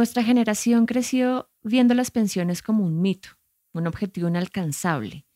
Nuestra 0.00 0.24
generación 0.24 0.86
creció 0.86 1.50
viendo 1.62 1.92
las 1.92 2.10
pensiones 2.10 2.62
como 2.62 2.86
un 2.86 3.02
mito, 3.02 3.36
un 3.74 3.86
objetivo 3.86 4.28
inalcanzable. 4.28 5.26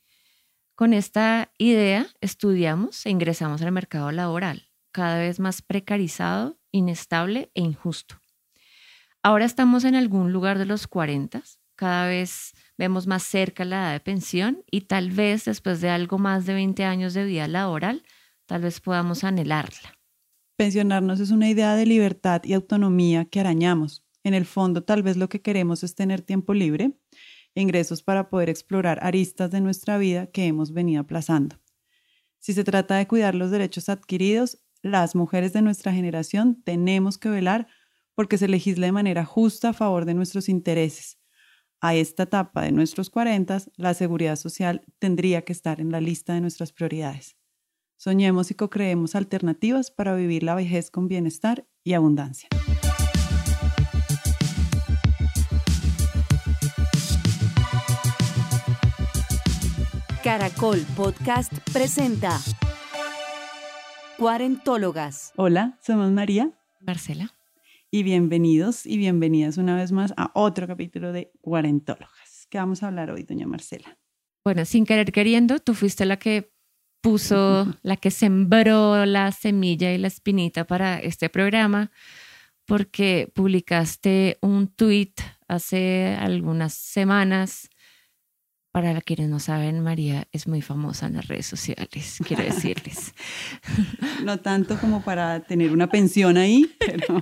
Con 0.75 0.94
esta 0.94 1.52
idea 1.58 2.06
estudiamos 2.22 3.04
e 3.04 3.11
ingresamos 3.11 3.61
al 3.61 3.72
mercado 3.72 4.11
laboral, 4.11 4.71
cada 4.90 5.19
vez 5.19 5.38
más 5.38 5.61
precarizado, 5.61 6.58
inestable 6.71 7.50
e 7.53 7.61
injusto. 7.61 8.19
Ahora 9.22 9.45
estamos 9.45 9.85
en 9.85 9.96
algún 9.96 10.32
lugar 10.32 10.56
de 10.56 10.65
los 10.65 10.87
40, 10.87 11.42
cada 11.76 12.06
vez 12.06 12.54
vemos 12.78 13.06
más 13.06 13.22
cerca 13.22 13.67
la 13.67 13.76
edad 13.76 13.92
de 13.92 14.01
pensión 14.01 14.65
y 14.71 14.81
tal 14.81 15.10
vez 15.10 15.44
después 15.44 15.83
de 15.83 15.90
algo 15.90 16.16
más 16.16 16.46
de 16.46 16.55
20 16.55 16.87
años 16.87 17.12
de 17.12 17.27
vida 17.27 17.48
laboral, 17.48 18.02
tal 18.46 18.62
vez 18.62 18.80
podamos 18.80 19.24
anhelarla. 19.24 19.98
Pensionarnos 20.56 21.20
es 21.20 21.33
una 21.33 21.51
idea 21.51 21.74
de 21.74 21.84
libertad 21.84 22.41
y 22.45 22.55
autonomía 22.55 23.27
que 23.27 23.41
arañamos. 23.41 24.03
En 24.25 24.34
el 24.34 24.47
fondo, 24.47 24.83
tal 24.83 25.02
vez 25.02 25.16
lo 25.16 25.29
que 25.29 25.43
queremos 25.43 25.84
es 25.84 25.95
tener 25.95 26.23
tiempo 26.23 26.55
libre, 26.55 26.98
ingresos 27.55 28.02
para 28.02 28.30
poder 28.30 28.48
explorar 28.48 28.98
aristas 29.02 29.51
de 29.51 29.60
nuestra 29.60 29.98
vida 29.98 30.27
que 30.27 30.46
hemos 30.46 30.73
venido 30.73 31.02
aplazando. 31.02 31.60
Si 32.38 32.55
se 32.55 32.65
trata 32.65 32.96
de 32.96 33.06
cuidar 33.06 33.34
los 33.34 33.51
derechos 33.51 33.88
adquiridos, 33.88 34.65
las 34.82 35.15
mujeres 35.15 35.52
de 35.52 35.62
nuestra 35.62 35.92
generación 35.92 36.62
tenemos 36.65 37.18
que 37.18 37.29
velar 37.29 37.68
porque 38.15 38.38
se 38.38 38.48
legisle 38.48 38.87
de 38.87 38.92
manera 38.92 39.24
justa 39.24 39.70
a 39.70 39.73
favor 39.73 40.05
de 40.05 40.15
nuestros 40.15 40.48
intereses. 40.48 41.18
A 41.80 41.95
esta 41.95 42.23
etapa 42.23 42.62
de 42.62 42.73
nuestros 42.73 43.10
40, 43.10 43.59
la 43.77 43.93
seguridad 43.93 44.37
social 44.37 44.82
tendría 44.98 45.43
que 45.43 45.52
estar 45.52 45.80
en 45.80 45.93
la 45.93 46.01
lista 46.01 46.32
de 46.32 46.41
nuestras 46.41 46.73
prioridades. 46.73 47.37
Soñemos 47.96 48.51
y 48.51 48.54
co-creemos 48.54 49.15
alternativas 49.15 49.91
para 49.91 50.15
vivir 50.15 50.43
la 50.43 50.54
vejez 50.54 50.91
con 50.91 51.09
bienestar 51.09 51.66
y 51.82 51.93
abundancia. 51.93 52.48
Caracol 60.24 60.80
Podcast 60.96 61.52
presenta 61.70 62.40
Cuarentólogas. 64.17 65.34
Hola, 65.36 65.78
somos 65.83 66.11
María, 66.12 66.50
Marcela. 66.80 67.34
y 67.91 68.05
bienvenidos 68.05 68.86
y 68.86 68.97
bienvenidas 68.97 69.58
una 69.58 69.77
vez 69.77 69.92
más 69.92 70.14
a 70.17 70.30
otro 70.33 70.67
capítulo 70.67 71.12
de 71.12 71.30
Cuarentólogas. 71.42 72.47
¿Qué 72.48 72.56
vamos 72.56 72.83
a 72.83 72.86
hablar 72.86 73.11
hoy, 73.11 73.25
doña 73.25 73.47
Marcela? 73.47 73.98
Bueno, 74.42 74.64
sin 74.64 74.86
querer 74.86 75.12
queriendo, 75.12 75.58
tú 75.58 75.75
fuiste 75.75 76.06
la 76.06 76.19
que 76.19 76.55
puso, 77.02 77.67
la 77.83 77.98
que 77.98 78.11
sembró 78.11 79.05
la 79.05 79.30
semilla 79.30 79.92
y 79.92 79.98
la 79.98 80.08
espinita 80.08 80.67
para 80.67 81.00
este 81.00 81.28
programa, 81.28 81.91
porque 82.64 83.30
publicaste 83.34 84.39
un 84.41 84.69
tweet 84.69 85.12
hace 85.48 86.17
algunas 86.19 86.72
semanas. 86.72 87.69
Para 88.75 89.00
quienes 89.03 89.28
no 89.28 89.39
saben, 89.39 89.84
María 89.84 90.27
es 90.33 90.48
muy 90.48 90.61
famosa 90.61 91.06
en 91.06 91.14
las 91.14 91.28
redes 91.28 91.47
sociales, 91.47 92.19
quiero 92.27 92.42
decirles. 92.42 93.14
No 94.25 94.41
tanto 94.41 94.77
como 94.80 95.05
para 95.05 95.39
tener 95.44 95.70
una 95.70 95.89
pensión 95.89 96.36
ahí, 96.36 96.75
pero, 96.80 97.20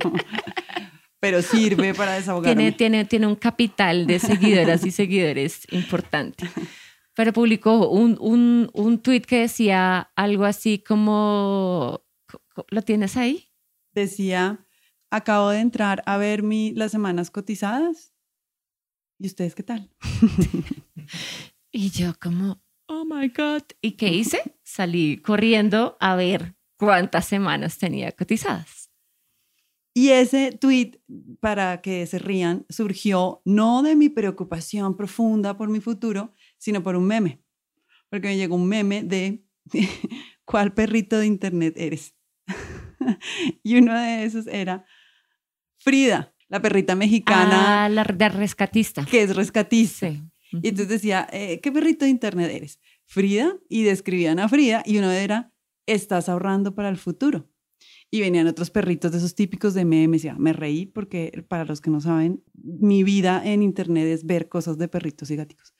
pero 1.21 1.43
sirve 1.43 1.93
para 1.93 2.15
desahogarme. 2.15 2.57
Tiene, 2.57 2.73
tiene, 2.73 3.05
tiene 3.05 3.27
un 3.27 3.37
capital 3.37 4.07
de 4.07 4.19
seguidoras 4.19 4.87
y 4.87 4.93
seguidores 4.93 5.67
importante. 5.73 6.49
Pero 7.15 7.35
publicó 7.35 7.87
un, 7.91 8.17
un, 8.19 8.71
un 8.73 9.03
tweet 9.03 9.21
que 9.21 9.41
decía 9.41 10.11
algo 10.17 10.47
así 10.47 10.79
como, 10.79 12.03
¿lo 12.69 12.81
tienes 12.81 13.19
ahí? 13.19 13.51
Decía, 13.93 14.67
acabo 15.11 15.51
de 15.51 15.61
entrar 15.61 16.03
a 16.07 16.17
ver 16.17 16.43
mi, 16.43 16.73
las 16.73 16.93
semanas 16.93 17.31
cotizadas. 17.31 18.12
¿Y 19.23 19.27
ustedes 19.27 19.55
qué 19.55 19.63
tal? 19.63 19.89
Y 21.75 21.89
yo 21.89 22.13
como, 22.21 22.63
oh 22.87 23.07
my 23.07 23.29
God. 23.29 23.63
¿Y 23.81 23.93
qué 23.93 24.09
hice? 24.09 24.59
Salí 24.63 25.17
corriendo 25.17 25.97
a 26.01 26.17
ver 26.17 26.55
cuántas 26.77 27.25
semanas 27.25 27.79
tenía 27.79 28.13
cotizadas. 28.13 28.91
Y 29.95 30.11
ese 30.11 30.53
tweet, 30.53 31.01
para 31.41 31.81
que 31.81 32.07
se 32.07 32.19
rían, 32.19 32.67
surgió 32.69 33.41
no 33.47 33.83
de 33.83 33.97
mi 33.97 34.11
preocupación 34.11 34.99
profunda 34.99 35.57
por 35.57 35.71
mi 35.71 35.81
futuro, 35.81 36.35
sino 36.59 36.83
por 36.83 36.95
un 36.95 37.07
meme. 37.07 37.43
Porque 38.11 38.29
me 38.29 38.37
llegó 38.37 38.57
un 38.57 38.69
meme 38.69 39.03
de 39.03 39.47
¿cuál 40.45 40.75
perrito 40.75 41.17
de 41.17 41.27
internet 41.27 41.73
eres? 41.79 42.15
y 43.63 43.79
uno 43.79 43.99
de 43.99 44.25
esos 44.25 44.47
era 44.47 44.85
Frida, 45.83 46.32
la 46.53 46.61
perrita 46.63 46.95
mexicana 46.95 47.85
Ah, 47.85 47.89
la 47.89 48.05
de 48.05 48.29
rescatista. 48.29 49.05
que 49.07 49.23
es 49.23 49.35
rescatista. 49.35 50.11
Sí. 50.11 50.23
Y 50.63 50.69
entonces 50.69 50.89
decía, 50.89 51.27
eh, 51.33 51.61
¿qué 51.63 51.73
perrito 51.73 52.05
de 52.05 52.11
internet 52.11 52.51
eres? 52.53 52.79
Frida, 53.07 53.57
y 53.71 53.83
describían 53.85 54.39
a 54.39 54.49
Frida, 54.49 54.83
y 54.85 54.99
uno 54.99 55.11
era, 55.11 55.51
estás 55.87 56.29
ahorrando 56.29 56.75
para 56.75 56.91
el 56.91 56.99
futuro. 56.99 57.49
Y 58.11 58.21
venían 58.21 58.47
otros 58.47 58.71
perritos 58.71 59.13
de 59.13 59.19
esos 59.19 59.35
típicos 59.35 59.73
de 59.73 59.87
memes, 59.87 60.23
ya 60.23 60.35
me 60.35 60.53
reí 60.53 60.85
porque 60.85 61.43
para 61.49 61.65
los 61.65 61.81
que 61.81 61.91
no 61.91 62.01
saben, 62.03 62.45
mi 62.63 63.03
vida 63.03 63.41
en 63.45 63.63
internet 63.63 64.07
es 64.09 64.27
ver 64.27 64.51
cosas 64.51 64.77
de 64.77 64.89
perritos 64.89 65.31
y 65.31 65.37
gaticos. 65.37 65.75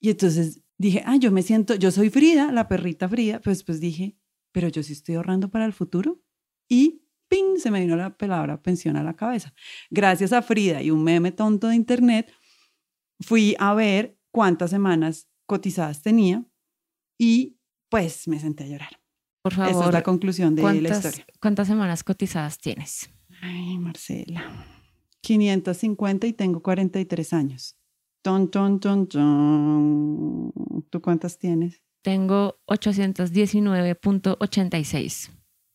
Y 0.00 0.10
entonces 0.10 0.60
dije, 0.76 1.02
ah, 1.06 1.16
yo 1.16 1.30
me 1.30 1.42
siento, 1.42 1.76
yo 1.76 1.92
soy 1.92 2.10
Frida, 2.10 2.50
la 2.50 2.66
perrita 2.66 3.08
Frida, 3.08 3.40
pues 3.40 3.62
pues 3.62 3.78
dije, 3.80 4.16
pero 4.50 4.66
yo 4.66 4.82
sí 4.82 4.92
estoy 4.92 5.14
ahorrando 5.14 5.52
para 5.52 5.64
el 5.66 5.72
futuro. 5.72 6.20
Y 6.68 7.04
¡ping! 7.30 7.56
se 7.56 7.70
me 7.70 7.80
vino 7.80 7.96
la 7.96 8.14
palabra 8.16 8.60
pensión 8.60 8.96
a 8.96 9.02
la 9.02 9.14
cabeza. 9.14 9.54
Gracias 9.88 10.34
a 10.34 10.42
Frida 10.42 10.82
y 10.82 10.90
un 10.90 11.02
meme 11.02 11.32
tonto 11.32 11.68
de 11.68 11.76
internet, 11.76 12.30
fui 13.20 13.56
a 13.58 13.72
ver 13.72 14.18
cuántas 14.30 14.68
semanas 14.70 15.30
cotizadas 15.46 16.02
tenía 16.02 16.44
y 17.18 17.56
pues 17.88 18.28
me 18.28 18.38
senté 18.38 18.64
a 18.64 18.66
llorar. 18.66 19.00
Por 19.42 19.54
Esa 19.54 19.68
favor, 19.68 19.86
es 19.86 19.92
la 19.92 20.02
conclusión 20.02 20.54
de 20.54 20.62
la 20.62 20.70
¿cuántas, 20.70 21.04
historia. 21.04 21.26
¿cuántas 21.40 21.66
semanas 21.68 22.04
cotizadas 22.04 22.58
tienes? 22.58 23.08
Ay, 23.40 23.78
Marcela. 23.78 24.66
550 25.22 26.26
y 26.26 26.34
tengo 26.34 26.62
43 26.62 27.32
años. 27.32 27.78
Ton, 28.22 28.50
ton, 28.50 28.80
ton, 28.80 29.08
ton. 29.08 30.52
¿Tú 30.90 31.00
cuántas 31.00 31.38
tienes? 31.38 31.82
Tengo 32.02 32.60
819.86. 32.66 35.30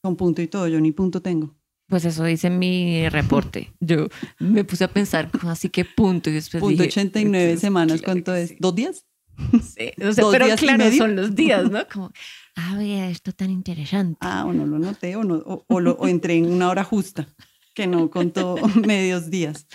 Con 0.06 0.18
punto 0.18 0.40
y 0.44 0.48
todo, 0.48 0.68
yo 0.68 0.80
ni 0.80 0.92
punto 0.92 1.20
tengo. 1.20 1.56
Pues 1.88 2.06
eso 2.06 2.24
dice 2.26 2.52
mi 2.52 3.10
reporte. 3.10 3.74
Yo 3.80 4.08
me 4.38 4.64
puse 4.64 4.84
a 4.84 4.88
pensar, 4.88 5.32
¿cómo 5.32 5.50
así 5.50 5.70
que 5.70 5.84
punto? 5.84 6.30
Y 6.30 6.34
después 6.34 6.62
Punto 6.62 6.84
dije, 6.84 7.00
89 7.00 7.50
pues, 7.50 7.60
semanas, 7.60 8.02
claro 8.02 8.06
¿cuánto 8.06 8.36
es? 8.36 8.50
sí. 8.50 8.58
¿Dos 8.60 8.76
días? 8.76 9.06
Sí, 9.64 9.92
o 9.98 10.14
sea, 10.14 10.24
¿Dos 10.26 10.32
pero 10.32 10.56
claro, 10.58 10.92
son 10.92 11.16
los 11.16 11.34
días, 11.34 11.72
¿no? 11.72 11.88
Como, 11.92 12.12
ah, 12.56 12.76
vea, 12.78 13.10
esto 13.10 13.32
tan 13.32 13.50
interesante. 13.50 14.20
Ah, 14.22 14.46
o 14.46 14.54
no 14.54 14.68
lo 14.68 14.78
noté 14.78 15.16
o, 15.16 15.24
no, 15.24 15.38
o, 15.38 15.66
o 15.68 15.80
lo, 15.80 15.94
o 15.94 16.08
entré 16.08 16.36
en 16.36 16.52
una 16.52 16.70
hora 16.70 16.84
justa, 16.84 17.28
que 17.74 17.88
no 17.88 18.12
contó 18.12 18.58
medios 18.86 19.32
días. 19.32 19.66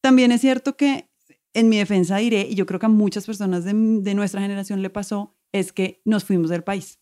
También 0.00 0.32
es 0.32 0.40
cierto 0.40 0.76
que 0.76 1.08
en 1.52 1.68
mi 1.68 1.76
defensa 1.76 2.16
diré, 2.16 2.48
y 2.50 2.56
yo 2.56 2.66
creo 2.66 2.80
que 2.80 2.86
a 2.86 2.88
muchas 2.88 3.26
personas 3.26 3.62
de, 3.62 3.74
de 3.74 4.14
nuestra 4.14 4.40
generación 4.40 4.82
le 4.82 4.90
pasó, 4.90 5.36
es 5.52 5.72
que 5.72 6.02
nos 6.04 6.24
fuimos 6.24 6.50
del 6.50 6.64
país 6.64 6.98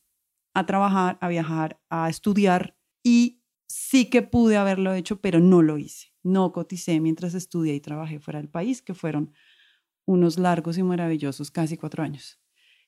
a 0.54 0.66
trabajar, 0.66 1.18
a 1.20 1.28
viajar, 1.28 1.80
a 1.90 2.08
estudiar 2.08 2.76
y 3.02 3.40
sí 3.68 4.06
que 4.06 4.22
pude 4.22 4.56
haberlo 4.56 4.92
hecho, 4.94 5.20
pero 5.20 5.40
no 5.40 5.62
lo 5.62 5.78
hice. 5.78 6.08
No 6.22 6.52
coticé 6.52 7.00
mientras 7.00 7.34
estudié 7.34 7.74
y 7.74 7.80
trabajé 7.80 8.20
fuera 8.20 8.38
del 8.40 8.48
país, 8.50 8.82
que 8.82 8.94
fueron 8.94 9.32
unos 10.06 10.38
largos 10.38 10.78
y 10.78 10.82
maravillosos 10.82 11.50
casi 11.50 11.76
cuatro 11.76 12.02
años. 12.02 12.40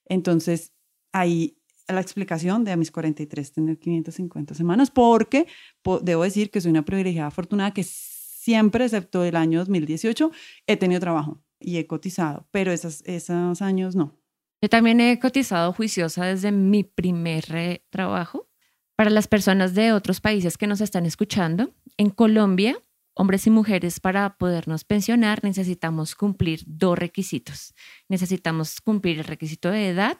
Entonces, 0.06 0.72
ahí 1.12 1.58
la 1.88 2.00
explicación 2.00 2.64
de 2.64 2.72
a 2.72 2.76
mis 2.76 2.90
43 2.90 3.52
tener 3.52 3.78
550 3.78 4.54
semanas, 4.54 4.90
porque 4.90 5.46
po- 5.82 6.00
debo 6.00 6.22
decir 6.24 6.50
que 6.50 6.60
soy 6.60 6.70
una 6.70 6.84
privilegiada 6.84 7.28
afortunada 7.28 7.72
que 7.72 7.84
siempre, 7.84 8.84
excepto 8.84 9.24
el 9.24 9.36
año 9.36 9.58
2018, 9.60 10.30
he 10.66 10.76
tenido 10.76 11.00
trabajo 11.00 11.42
y 11.60 11.76
he 11.78 11.86
cotizado, 11.86 12.48
pero 12.52 12.72
esas, 12.72 13.02
esos 13.06 13.62
años 13.62 13.96
no. 13.96 14.18
Yo 14.64 14.70
también 14.70 14.98
he 14.98 15.18
cotizado 15.20 15.74
juiciosa 15.74 16.24
desde 16.24 16.50
mi 16.50 16.84
primer 16.84 17.44
eh, 17.54 17.84
trabajo. 17.90 18.48
Para 18.96 19.10
las 19.10 19.28
personas 19.28 19.74
de 19.74 19.92
otros 19.92 20.22
países 20.22 20.56
que 20.56 20.66
nos 20.66 20.80
están 20.80 21.04
escuchando, 21.04 21.74
en 21.98 22.08
Colombia, 22.08 22.78
hombres 23.12 23.46
y 23.46 23.50
mujeres, 23.50 24.00
para 24.00 24.38
podernos 24.38 24.84
pensionar, 24.84 25.44
necesitamos 25.44 26.14
cumplir 26.14 26.62
dos 26.64 26.98
requisitos. 26.98 27.74
Necesitamos 28.08 28.80
cumplir 28.80 29.18
el 29.18 29.24
requisito 29.24 29.70
de 29.70 29.90
edad 29.90 30.16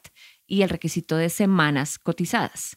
y 0.47 0.61
el 0.61 0.69
requisito 0.69 1.17
de 1.17 1.31
semanas 1.31 1.99
cotizadas. 1.99 2.76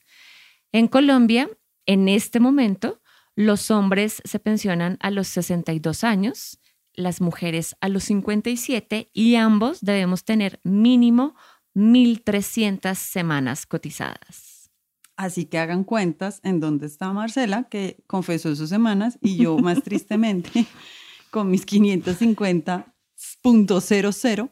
En 0.72 0.88
Colombia, 0.88 1.50
en 1.86 2.08
este 2.08 2.40
momento, 2.40 3.02
los 3.36 3.72
hombres 3.72 4.22
se 4.24 4.40
pensionan 4.40 4.98
a 5.02 5.12
los 5.12 5.28
62 5.28 6.06
años, 6.06 6.62
las 6.94 7.20
mujeres 7.20 7.76
a 7.82 7.90
los 7.90 8.06
57 8.06 9.12
y 9.14 9.36
ambos 9.36 9.82
debemos 9.82 10.24
tener 10.24 10.62
mínimo 10.64 11.36
1.300 11.78 12.96
semanas 12.96 13.68
cotizadas. 13.68 14.72
Así 15.16 15.46
que 15.46 15.60
hagan 15.60 15.84
cuentas 15.84 16.40
en 16.44 16.60
dónde 16.60 16.88
está 16.88 17.14
Marcela, 17.14 17.68
que 17.70 18.04
confesó 18.08 18.56
sus 18.56 18.70
semanas, 18.70 19.20
y 19.22 19.38
yo 19.38 19.60
más 19.60 19.84
tristemente 19.84 20.66
con 21.32 21.52
mis 21.52 21.68
550.00 21.68 24.52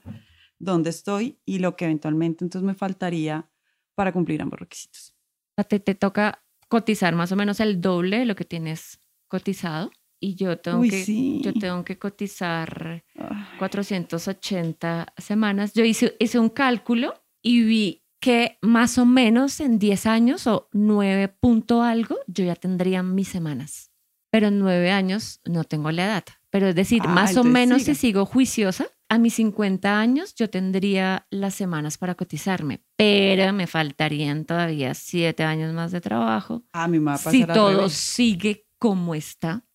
dónde 0.60 0.92
estoy 0.92 1.40
y 1.46 1.60
lo 1.60 1.76
que 1.76 1.84
eventualmente 1.86 2.46
entonces 2.46 2.66
me 2.66 2.76
faltaría 2.76 3.50
para 3.96 4.14
cumplir 4.14 4.42
ambos 4.42 4.60
requisitos. 4.60 5.16
A 5.58 5.64
ti 5.64 5.80
te 5.80 5.96
toca 5.96 6.44
cotizar 6.68 7.16
más 7.16 7.32
o 7.32 7.36
menos 7.36 7.60
el 7.60 7.82
doble 7.82 8.20
de 8.20 8.26
lo 8.26 8.36
que 8.36 8.46
tienes 8.46 9.00
cotizado 9.28 9.90
y 10.26 10.36
yo 10.36 10.58
tengo, 10.58 10.80
Uy, 10.80 10.90
que, 10.90 11.04
sí. 11.06 11.42
yo 11.44 11.54
tengo 11.54 11.86
que 11.86 12.00
cotizar 12.00 13.04
Ay, 13.16 13.58
480 13.60 15.14
semanas. 15.18 15.74
Yo 15.74 15.84
hice, 15.84 16.16
hice 16.20 16.40
un 16.40 16.50
cálculo 16.50 17.14
y 17.42 17.64
vi 17.64 18.04
que 18.20 18.58
más 18.62 18.98
o 18.98 19.06
menos 19.06 19.60
en 19.60 19.78
10 19.78 20.06
años 20.08 20.48
o 20.48 20.68
9 20.74 21.28
punto 21.28 21.84
algo, 21.84 22.18
yo 22.28 22.44
ya 22.44 22.56
tendría 22.56 23.04
mis 23.04 23.28
semanas. 23.28 23.92
Pero 24.32 24.48
en 24.48 24.58
9 24.60 24.92
años 24.92 25.42
no 25.46 25.64
tengo 25.64 25.92
la 25.92 26.06
edad. 26.06 26.24
Pero 26.50 26.68
es 26.70 26.76
decir, 26.76 27.02
Ah, 27.06 27.10
más 27.10 27.38
o 27.38 27.44
menos 27.44 27.84
si 27.84 27.94
sigo 27.96 28.26
juiciosa, 28.26 28.88
a 29.10 29.20
mis 29.20 29.36
50 29.36 30.00
años 30.00 30.34
yo 30.34 30.50
tendría 30.50 31.28
las 31.30 31.54
semanas 31.54 31.98
para 32.00 32.16
cotizarme. 32.16 32.82
Pero 32.98 33.54
me 33.54 33.68
faltarían 33.68 34.46
todavía 34.46 34.94
7 34.96 35.44
años 35.44 35.74
más 35.74 35.92
de 35.92 36.02
trabajo. 36.02 36.64
A 36.74 36.88
mí 36.88 36.98
me 37.00 37.06
va 37.06 37.14
a 37.14 37.18
pasar 37.18 37.32
Si 37.32 37.46
todo 37.46 37.90
sigue 37.90 38.66
como 38.80 39.14
está 39.14 39.66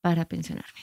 Para 0.00 0.26
pensionarme. 0.26 0.80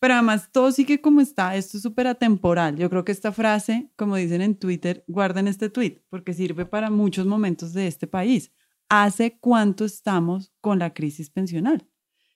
Pero 0.00 0.14
además 0.14 0.50
todo 0.52 0.70
sigue 0.70 1.00
como 1.00 1.20
está, 1.20 1.56
esto 1.56 1.76
es 1.76 1.82
súper 1.82 2.06
atemporal. 2.06 2.76
Yo 2.76 2.88
creo 2.88 3.04
que 3.04 3.12
esta 3.12 3.32
frase, 3.32 3.90
como 3.96 4.14
dicen 4.16 4.42
en 4.42 4.56
Twitter, 4.56 5.04
guarden 5.08 5.48
este 5.48 5.70
tweet 5.70 6.04
porque 6.08 6.34
sirve 6.34 6.66
para 6.66 6.88
muchos 6.90 7.26
momentos 7.26 7.72
de 7.72 7.88
este 7.88 8.06
país. 8.06 8.52
¿Hace 8.88 9.38
cuánto 9.40 9.84
estamos 9.84 10.52
con 10.60 10.78
la 10.78 10.94
crisis 10.94 11.30
pensional? 11.30 11.88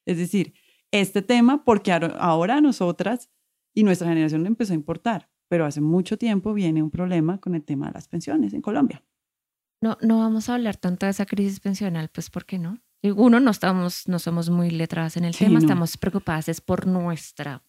Es 0.05 0.19
decir, 0.19 0.55
este 0.91 1.23
tema, 1.23 1.65
porque 1.65 1.93
ahora- 1.93 2.61
nosotras 2.61 3.31
y 3.75 3.85
nuestra 3.85 4.09
generación 4.09 4.43
le 4.43 4.49
empezó 4.49 4.73
a 4.73 4.77
importar, 4.77 5.31
pero 5.49 5.65
hace 5.65 5.81
mucho 5.81 6.19
tiempo 6.19 6.53
viene 6.53 6.83
un 6.83 6.91
problema 6.91 7.39
con 7.39 7.55
el 7.55 7.65
tema 7.65 7.87
de 7.87 7.93
las 7.93 8.09
pensiones 8.09 8.53
en 8.53 8.61
Colombia. 8.61 9.05
No, 9.81 9.97
no 10.03 10.19
vamos 10.19 10.49
a 10.49 10.55
hablar 10.55 10.77
tanto 10.77 11.06
de 11.06 11.11
esa 11.11 11.27
crisis 11.27 11.61
pensional, 11.61 12.11
pues 12.12 12.29
¿por 12.29 12.44
qué 12.44 12.59
no? 12.59 12.79
Uno, 13.02 13.40
no 13.40 13.50
estamos, 13.50 14.06
no 14.08 14.19
somos 14.19 14.49
muy 14.50 14.70
letradas 14.70 15.16
en 15.16 15.25
el 15.25 15.34
Sí, 15.34 15.40
tema, 15.44 15.54
no. 15.54 15.58
estamos 15.60 15.96
preocupadas 15.96 16.49
es 16.49 16.60
por 16.60 16.87
nuestra, 16.87 17.62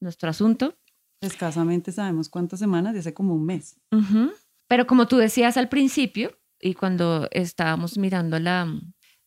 nuestro 0.00 0.30
asunto. 0.30 0.78
Escasamente 1.20 1.92
sabemos 1.92 2.28
cuántas 2.28 2.58
semanas, 2.58 2.92
de 2.94 3.00
hace 3.00 3.14
como 3.14 3.34
un 3.34 3.44
mes. 3.44 3.78
Ujú. 3.92 4.32
Pero 4.68 4.86
como 4.86 5.06
tú 5.08 5.16
decías 5.18 5.56
al 5.56 5.68
principio, 5.68 6.38
y 6.60 6.74
cuando 6.74 7.28
estábamos 7.32 7.98
mirando 7.98 8.38
la, 8.38 8.66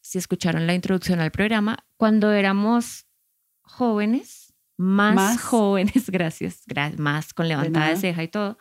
si 0.01 0.17
escucharon 0.17 0.65
la 0.67 0.73
introducción 0.73 1.19
al 1.19 1.31
programa, 1.31 1.77
cuando 1.97 2.31
éramos 2.31 3.05
jóvenes, 3.61 4.53
más, 4.77 5.13
Más. 5.15 5.41
jóvenes, 5.41 6.09
gracias, 6.09 6.65
gra- 6.65 6.97
más 6.97 7.33
con 7.33 7.47
levantada 7.47 7.85
de 7.87 7.91
nada. 7.91 8.01
ceja 8.01 8.23
y 8.23 8.27
todo. 8.29 8.57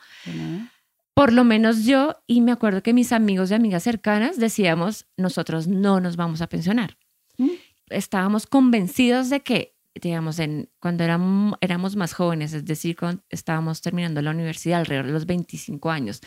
Por 1.18 1.32
lo 1.32 1.42
menos 1.42 1.84
yo, 1.84 2.14
y 2.28 2.40
me 2.42 2.52
acuerdo 2.52 2.80
que 2.84 2.92
mis 2.92 3.10
amigos 3.10 3.50
y 3.50 3.54
amigas 3.54 3.82
cercanas 3.82 4.38
decíamos, 4.38 5.08
nosotros 5.16 5.66
no 5.66 5.98
nos 5.98 6.14
vamos 6.14 6.42
a 6.42 6.46
pensionar. 6.46 6.96
Mm. 7.38 7.48
Estábamos 7.88 8.46
convencidos 8.46 9.28
de 9.28 9.40
que, 9.40 9.74
digamos, 10.00 10.38
en, 10.38 10.70
cuando 10.78 11.02
éramos, 11.02 11.58
éramos 11.60 11.96
más 11.96 12.14
jóvenes, 12.14 12.52
es 12.52 12.64
decir, 12.64 12.94
cuando 12.94 13.20
estábamos 13.30 13.80
terminando 13.80 14.22
la 14.22 14.30
universidad 14.30 14.78
alrededor 14.78 15.06
de 15.06 15.12
los 15.12 15.26
25 15.26 15.90
años, 15.90 16.20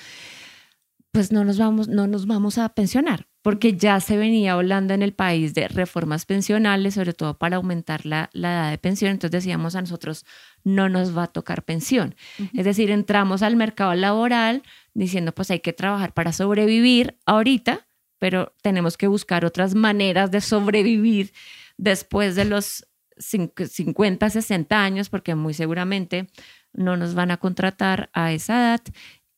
pues 1.14 1.32
no 1.32 1.46
nos 1.46 1.58
vamos, 1.58 1.88
no 1.88 2.08
nos 2.08 2.26
vamos 2.26 2.58
a 2.58 2.68
pensionar, 2.68 3.28
porque 3.42 3.78
ya 3.78 4.00
se 4.02 4.18
venía 4.18 4.54
hablando 4.54 4.94
en 4.94 5.04
el 5.04 5.14
país 5.14 5.54
de 5.54 5.70
reformas 5.70 6.26
pensionales, 6.26 6.96
sobre 6.96 7.14
todo 7.14 7.38
para 7.38 7.56
aumentar 7.56 8.06
la, 8.06 8.30
la 8.34 8.52
edad 8.52 8.72
de 8.72 8.78
pensión. 8.78 9.12
Entonces 9.12 9.44
decíamos 9.44 9.76
a 9.76 9.82
nosotros, 9.82 10.26
no 10.64 10.90
nos 10.90 11.18
va 11.18 11.24
a 11.24 11.28
tocar 11.28 11.64
pensión. 11.64 12.16
Es 12.54 12.66
decir, 12.66 12.92
entramos 12.92 13.42
al 13.42 13.56
mercado 13.56 13.94
laboral 13.94 14.64
diciendo, 14.94 15.34
pues 15.34 15.52
hay 15.52 15.60
que 15.60 15.74
trabajar 15.74 16.14
para 16.14 16.34
sobrevivir 16.34 17.18
ahorita, 17.26 17.88
pero 18.20 18.54
tenemos 18.62 18.98
que 18.98 19.08
buscar 19.08 19.46
otras 19.46 19.74
maneras 19.76 20.32
de 20.32 20.42
sobrevivir 20.42 21.34
después 21.78 22.36
de 22.36 22.46
los 22.46 22.88
cinc- 23.18 23.68
50, 23.68 24.30
60 24.30 24.84
años, 24.84 25.10
porque 25.10 25.36
muy 25.36 25.54
seguramente 25.54 26.28
no 26.74 26.98
nos 26.98 27.16
van 27.16 27.32
a 27.32 27.38
contratar 27.38 28.10
a 28.14 28.32
esa 28.32 28.56
edad 28.62 28.82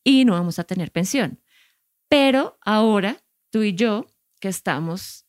y 0.03 0.25
no 0.25 0.33
vamos 0.33 0.59
a 0.59 0.63
tener 0.65 0.91
pensión. 0.91 1.39
Pero 2.09 2.57
ahora, 2.61 3.17
tú 3.51 3.63
y 3.63 3.73
yo, 3.73 4.05
que 4.39 4.49
estamos 4.49 5.25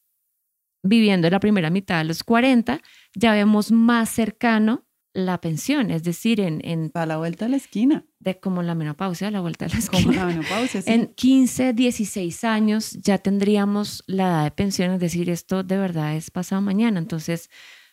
viviendo 0.83 1.31
la 1.31 1.41
primera 1.41 1.71
mitad 1.71 1.99
de 1.99 2.05
los 2.05 2.23
40, 2.25 2.81
ya 3.15 3.33
vemos 3.33 3.73
más 3.73 4.11
cercano 4.11 4.85
la 5.15 5.41
pensión, 5.41 5.93
es 5.93 6.03
decir, 6.03 6.41
en, 6.41 6.61
en 6.65 6.91
A 6.93 7.07
la 7.07 7.17
vuelta 7.17 7.45
de 7.47 7.53
la 7.53 7.57
esquina, 7.57 8.05
de 8.19 8.41
como 8.41 8.63
la 8.63 8.75
menopausia 8.75 9.29
a 9.29 9.31
la 9.31 9.41
vuelta 9.41 9.67
de 9.67 9.75
la 9.75 9.87
como 9.87 9.99
esquina. 10.11 10.17
la 10.17 10.27
menopausia. 10.27 10.83
sí. 10.83 10.91
En 10.91 11.07
15, 11.15 11.73
16 11.73 12.45
años 12.45 12.93
ya 13.01 13.19
tendríamos 13.19 14.03
la 14.09 14.25
edad 14.25 14.45
de 14.45 14.51
pensión, 14.51 14.91
es 14.91 15.01
decir, 15.01 15.31
esto 15.31 15.63
de 15.63 15.79
verdad 15.79 16.17
es 16.17 16.31
pasado 16.33 16.61
mañana, 16.61 16.99
entonces 16.99 17.49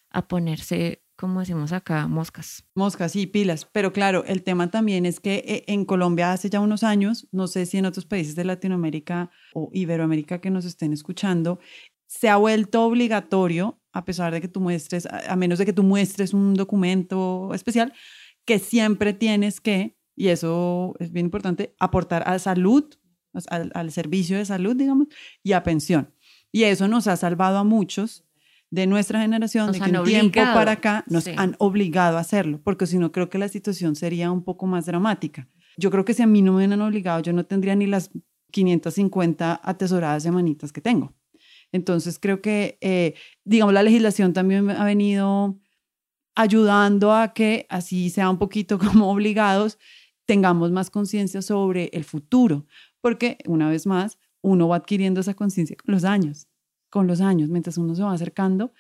a 0.10 0.28
ponerse, 0.28 1.04
como 1.16 1.42
decimos 1.42 1.72
acá, 1.72 2.08
moscas. 2.08 2.66
Moscas 2.74 3.16
y 3.16 3.28
pilas, 3.28 3.66
pero 3.72 3.94
claro, 3.94 4.26
el 4.26 4.42
tema 4.42 4.72
también 4.72 5.06
es 5.06 5.20
que 5.20 5.44
eh, 5.48 5.64
en 5.68 5.86
Colombia 5.86 6.34
hace 6.34 6.50
ya 6.50 6.60
unos 6.60 6.82
años, 6.84 7.28
no 7.32 7.48
sé 7.48 7.68
si 7.68 7.78
en 7.78 7.86
otros 7.86 8.06
países 8.06 8.36
de 8.36 8.46
Latinoamérica 8.46 9.30
o 9.54 9.70
Iberoamérica 9.72 10.42
que 10.42 10.50
nos 10.50 10.66
estén 10.66 10.92
escuchando, 10.92 11.60
se 12.08 12.30
ha 12.30 12.36
vuelto 12.36 12.84
obligatorio, 12.84 13.81
a 13.94 14.06
pesar 14.06 14.34
de 14.34 14.42
que 14.42 14.48
tú 14.48 14.62
muestres, 14.62 15.06
a 15.06 15.36
menos 15.36 15.60
de 15.60 15.66
que 15.66 15.74
tú 15.74 15.84
muestres 15.84 16.34
un 16.34 16.54
documento 16.54 17.52
especial, 17.54 17.94
que 18.46 18.60
siempre 18.60 19.14
tienes 19.14 19.62
que, 19.62 19.98
y 20.16 20.28
eso 20.28 20.96
es 21.00 21.12
bien 21.12 21.28
importante, 21.28 21.76
aportar 21.80 22.24
a 22.26 22.40
salud, 22.40 22.86
al, 23.50 23.72
al 23.74 23.92
servicio 23.92 24.38
de 24.38 24.46
salud, 24.46 24.76
digamos, 24.76 25.08
y 25.44 25.54
a 25.54 25.64
pensión. 25.64 26.14
Y 26.52 26.64
eso 26.64 26.88
nos 26.88 27.08
ha 27.08 27.16
salvado 27.16 27.58
a 27.58 27.64
muchos 27.64 28.26
de 28.72 28.88
nuestra 28.88 29.22
generación, 29.22 29.68
Nos 29.68 29.80
de 29.80 29.92
que 29.92 29.98
un 29.98 30.06
tiempo 30.06 30.40
obligado, 30.40 30.56
para 30.56 30.72
acá 30.72 31.04
nos 31.08 31.26
sí. 31.26 31.34
han 31.36 31.56
obligado 31.60 32.18
a 32.18 32.22
hacerlo, 32.22 32.62
porque 32.64 32.88
si 32.88 32.98
no 32.98 33.12
creo 33.12 33.30
que 33.30 33.38
la 33.38 33.50
situación 33.50 33.96
sería 33.96 34.32
un 34.32 34.44
poco 34.44 34.66
más 34.66 34.86
dramática. 34.86 35.48
Yo 35.78 35.92
creo 35.92 36.06
que 36.06 36.14
si 36.14 36.24
a 36.24 36.28
mí 36.28 36.42
no 36.42 36.54
me 36.54 36.58
hubieran 36.60 36.82
obligado, 36.82 37.22
yo 37.22 37.34
no 37.34 37.46
tendría 37.46 37.76
ni 37.76 37.86
las 37.86 38.12
550 38.52 39.62
atesoradas 39.64 40.24
semanitas 40.24 40.72
que 40.72 40.82
tengo. 40.82 41.14
Entonces 41.72 42.20
creo 42.20 42.42
que, 42.42 42.78
eh, 42.82 43.16
digamos, 43.46 43.74
la 43.74 43.84
legislación 43.84 44.34
también 44.34 44.70
ha 44.70 44.84
venido 44.84 45.58
ayudando 46.36 47.14
a 47.14 47.34
que 47.34 47.66
así 47.70 48.10
sea 48.10 48.30
un 48.30 48.38
poquito 48.38 48.78
como 48.80 49.12
obligados, 49.12 49.78
tengamos 50.26 50.72
más 50.72 50.90
conciencia 50.90 51.42
sobre 51.42 51.90
el 51.94 52.04
futuro, 52.04 52.66
porque 53.02 53.38
una 53.46 53.70
vez 53.70 53.86
más, 53.86 54.18
uno 54.42 54.68
va 54.68 54.78
adquiriendo 54.78 55.22
esa 55.22 55.34
conciencia 55.34 55.76
con 55.76 55.94
los 55.94 56.04
años, 56.04 56.48
con 56.90 57.08
los 57.08 57.22
años, 57.22 57.50
mientras 57.50 57.78
uno 57.78 57.96
se 57.96 58.04
va 58.04 58.14
acercando 58.14 58.74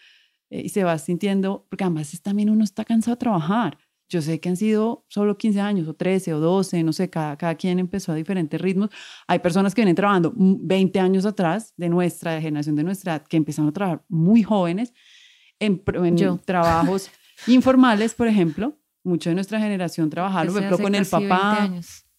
eh, 0.50 0.62
y 0.65 0.69
se 0.69 0.83
va 0.83 0.98
sintiendo, 0.98 1.65
porque 1.69 1.83
además 1.83 2.13
es 2.13 2.21
también 2.21 2.50
uno 2.50 2.63
está 2.63 2.83
cansado 2.86 3.15
de 3.15 3.19
trabajar. 3.19 3.77
Yo 4.11 4.21
sé 4.21 4.41
que 4.41 4.49
han 4.49 4.57
sido 4.57 5.05
solo 5.07 5.37
15 5.37 5.61
años 5.61 5.87
o 5.87 5.93
13 5.93 6.33
o 6.33 6.41
12, 6.41 6.83
no 6.83 6.91
sé, 6.91 7.09
cada, 7.09 7.37
cada 7.37 7.55
quien 7.55 7.79
empezó 7.79 8.11
a 8.11 8.15
diferentes 8.15 8.59
ritmos. 8.59 8.89
Hay 9.25 9.39
personas 9.39 9.73
que 9.73 9.79
vienen 9.79 9.95
trabajando 9.95 10.33
mm, 10.35 10.67
20 10.67 10.99
años 10.99 11.25
atrás 11.25 11.73
de 11.77 11.87
nuestra 11.87 12.33
de 12.33 12.41
generación, 12.41 12.75
de 12.75 12.83
nuestra 12.83 13.15
edad, 13.15 13.25
que 13.25 13.37
empezaron 13.37 13.69
a 13.69 13.71
trabajar 13.71 14.03
muy 14.09 14.43
jóvenes 14.43 14.93
en, 15.59 15.81
en 15.93 16.17
Yo. 16.17 16.37
trabajos 16.43 17.09
informales, 17.47 18.13
por 18.13 18.27
ejemplo. 18.27 18.77
Mucho 19.05 19.29
de 19.29 19.35
nuestra 19.35 19.61
generación 19.61 20.09
trabajaron, 20.09 20.53
por 20.53 20.61
ejemplo, 20.61 20.83
con 20.83 20.93
el 20.93 21.07
casi 21.09 21.15
20 21.15 21.29
papá 21.29 21.71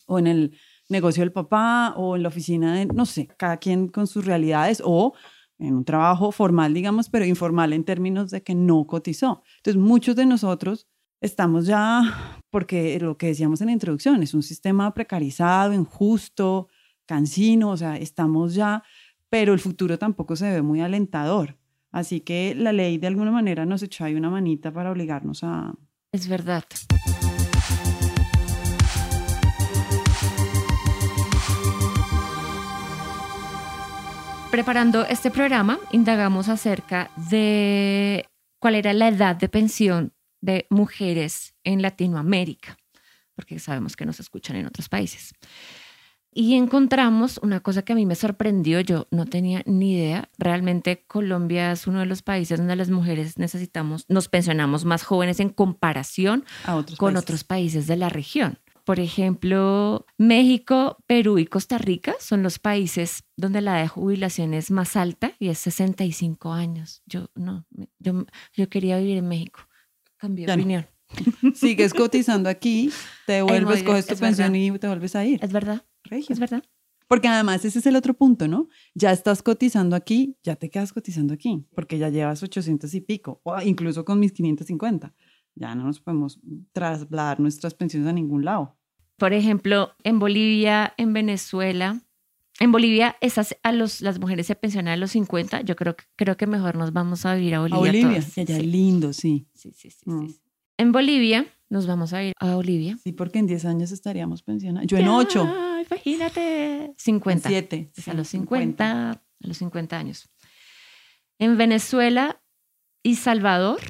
o 0.06 0.18
en 0.18 0.26
el 0.26 0.58
negocio 0.88 1.20
del 1.20 1.30
papá 1.30 1.92
o 1.98 2.16
en 2.16 2.22
la 2.22 2.28
oficina 2.28 2.74
de, 2.74 2.86
no 2.86 3.04
sé, 3.04 3.28
cada 3.36 3.58
quien 3.58 3.88
con 3.88 4.06
sus 4.06 4.24
realidades 4.24 4.82
o 4.82 5.12
en 5.58 5.74
un 5.74 5.84
trabajo 5.84 6.32
formal, 6.32 6.72
digamos, 6.72 7.10
pero 7.10 7.26
informal 7.26 7.74
en 7.74 7.84
términos 7.84 8.30
de 8.30 8.42
que 8.42 8.54
no 8.54 8.86
cotizó. 8.86 9.42
Entonces, 9.58 9.80
muchos 9.80 10.16
de 10.16 10.24
nosotros 10.24 10.88
estamos 11.22 11.66
ya, 11.66 12.36
porque 12.50 12.98
lo 13.00 13.16
que 13.16 13.28
decíamos 13.28 13.60
en 13.60 13.68
la 13.68 13.72
introducción, 13.72 14.22
es 14.22 14.34
un 14.34 14.42
sistema 14.42 14.92
precarizado, 14.92 15.72
injusto, 15.72 16.68
cansino, 17.06 17.70
o 17.70 17.76
sea, 17.76 17.96
estamos 17.96 18.54
ya, 18.54 18.82
pero 19.30 19.54
el 19.54 19.60
futuro 19.60 19.98
tampoco 19.98 20.34
se 20.36 20.50
ve 20.50 20.62
muy 20.62 20.80
alentador. 20.80 21.56
Así 21.92 22.20
que 22.20 22.54
la 22.56 22.72
ley 22.72 22.98
de 22.98 23.06
alguna 23.06 23.30
manera 23.30 23.64
nos 23.64 23.82
echó 23.82 24.04
ahí 24.04 24.14
una 24.14 24.30
manita 24.30 24.72
para 24.72 24.90
obligarnos 24.90 25.44
a... 25.44 25.72
Es 26.10 26.26
verdad. 26.26 26.64
Preparando 34.50 35.06
este 35.06 35.30
programa, 35.30 35.78
indagamos 35.92 36.48
acerca 36.48 37.10
de 37.30 38.26
cuál 38.58 38.74
era 38.74 38.92
la 38.92 39.08
edad 39.08 39.36
de 39.36 39.48
pensión 39.48 40.12
de 40.42 40.66
mujeres 40.68 41.54
en 41.64 41.80
Latinoamérica, 41.80 42.76
porque 43.34 43.58
sabemos 43.58 43.96
que 43.96 44.04
nos 44.04 44.20
escuchan 44.20 44.56
en 44.56 44.66
otros 44.66 44.90
países. 44.90 45.32
Y 46.34 46.54
encontramos 46.54 47.38
una 47.42 47.60
cosa 47.60 47.82
que 47.82 47.92
a 47.92 47.96
mí 47.96 48.06
me 48.06 48.14
sorprendió, 48.14 48.80
yo 48.80 49.06
no 49.10 49.26
tenía 49.26 49.62
ni 49.66 49.94
idea. 49.94 50.30
Realmente 50.38 51.04
Colombia 51.06 51.72
es 51.72 51.86
uno 51.86 52.00
de 52.00 52.06
los 52.06 52.22
países 52.22 52.58
donde 52.58 52.74
las 52.74 52.88
mujeres 52.88 53.38
necesitamos, 53.38 54.06
nos 54.08 54.28
pensionamos 54.28 54.86
más 54.86 55.02
jóvenes 55.02 55.40
en 55.40 55.50
comparación 55.50 56.44
otros 56.66 56.98
con 56.98 57.12
países. 57.12 57.22
otros 57.22 57.44
países 57.44 57.86
de 57.86 57.96
la 57.96 58.08
región. 58.08 58.58
Por 58.84 58.98
ejemplo, 58.98 60.06
México, 60.16 60.96
Perú 61.06 61.38
y 61.38 61.46
Costa 61.46 61.76
Rica 61.78 62.14
son 62.18 62.42
los 62.42 62.58
países 62.58 63.24
donde 63.36 63.60
la 63.60 63.74
edad 63.74 63.82
de 63.82 63.88
jubilación 63.88 64.54
es 64.54 64.70
más 64.70 64.96
alta 64.96 65.34
y 65.38 65.48
es 65.50 65.58
65 65.58 66.52
años. 66.52 67.02
Yo 67.06 67.28
no, 67.34 67.66
yo, 67.98 68.24
yo 68.54 68.68
quería 68.70 68.98
vivir 68.98 69.18
en 69.18 69.28
México. 69.28 69.60
Cambié 70.22 70.46
de 70.46 70.50
Ya 70.52 70.56
no. 70.56 70.62
opinión. 70.62 70.86
Sigues 71.54 71.92
cotizando 71.92 72.48
aquí, 72.48 72.90
te 73.26 73.32
devuelves, 73.34 73.78
muy 73.78 73.84
coges 73.84 74.06
tu 74.06 74.16
pensión 74.16 74.52
verdad. 74.52 74.74
y 74.76 74.78
te 74.78 74.86
vuelves 74.86 75.16
a 75.16 75.24
ir. 75.24 75.40
Es 75.42 75.52
verdad, 75.52 75.84
Regio. 76.04 76.32
es 76.32 76.38
verdad. 76.38 76.62
Porque 77.08 77.26
además 77.28 77.64
ese 77.64 77.80
es 77.80 77.86
el 77.86 77.96
otro 77.96 78.14
punto, 78.14 78.46
¿no? 78.46 78.68
Ya 78.94 79.10
estás 79.10 79.42
cotizando 79.42 79.96
aquí, 79.96 80.38
ya 80.44 80.54
te 80.54 80.70
quedas 80.70 80.92
cotizando 80.92 81.34
aquí, 81.34 81.66
porque 81.74 81.98
ya 81.98 82.08
llevas 82.08 82.40
800 82.42 82.94
y 82.94 83.00
pico, 83.00 83.40
o 83.42 83.60
incluso 83.60 84.04
con 84.04 84.20
mis 84.20 84.32
550. 84.32 85.12
Ya 85.56 85.74
no 85.74 85.82
nos 85.84 86.00
podemos 86.00 86.40
trasladar 86.72 87.40
nuestras 87.40 87.74
pensiones 87.74 88.08
a 88.08 88.12
ningún 88.12 88.44
lado. 88.44 88.78
Por 89.18 89.32
ejemplo, 89.32 89.90
en 90.04 90.20
Bolivia, 90.20 90.94
en 90.96 91.12
Venezuela. 91.12 92.00
En 92.62 92.70
Bolivia, 92.70 93.16
esas, 93.20 93.56
a 93.64 93.72
los, 93.72 94.00
las 94.02 94.20
mujeres 94.20 94.46
se 94.46 94.54
pensionan 94.54 94.92
a 94.94 94.96
los 94.96 95.10
50. 95.10 95.62
Yo 95.62 95.74
creo, 95.74 95.96
que- 95.96 96.04
creo 96.16 96.36
que 96.36 96.46
mejor 96.46 96.76
nos 96.76 96.92
vamos 96.92 97.26
a 97.26 97.34
vivir 97.34 97.56
a 97.56 97.60
Bolivia. 97.60 97.76
a 97.76 97.80
Bolivia, 97.80 98.20
todas. 98.20 98.38
allá 98.38 98.46
Sí, 98.54 98.60
es 98.60 98.66
lindo, 98.66 99.12
sí. 99.12 99.46
sí, 99.54 99.72
sí, 99.76 99.90
sí, 99.90 99.98
Mm. 100.10 100.28
sí. 100.28 100.40
En 100.78 100.92
Bolivia, 100.92 101.46
nos 101.68 101.86
vamos 101.86 102.12
a 102.12 102.22
ir 102.22 102.34
a 102.38 102.54
Bolivia. 102.54 102.96
Sí, 103.02 103.12
porque 103.12 103.40
en 103.40 103.46
10 103.46 103.64
años 103.64 103.90
estaríamos 103.90 104.42
pensionados. 104.42 104.86
Yo 104.86 104.96
en 104.96 105.08
8, 105.08 105.44
Ay, 105.48 105.86
imagínate. 105.90 106.92
50. 106.96 107.48
7. 107.48 107.90
Es 107.96 108.06
a 108.08 108.14
los 108.14 108.28
50, 108.28 109.10
a 109.10 109.22
los 109.40 109.56
50 109.58 109.98
años. 109.98 110.28
En 111.40 111.56
Venezuela 111.58 112.40
y 113.02 113.16
Salvador 113.16 113.80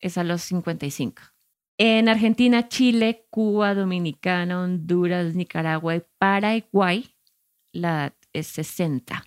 es 0.00 0.18
a 0.18 0.24
los 0.24 0.42
55. 0.42 1.22
En 1.78 2.08
Argentina, 2.10 2.68
Chile, 2.68 3.26
Cuba, 3.30 3.74
Dominicana, 3.74 4.60
Honduras, 4.62 5.34
Nicaragua 5.34 5.96
y 5.96 6.02
Paraguay, 6.18 7.06
la 7.76 8.06
edad 8.06 8.14
es 8.32 8.46
60. 8.48 9.24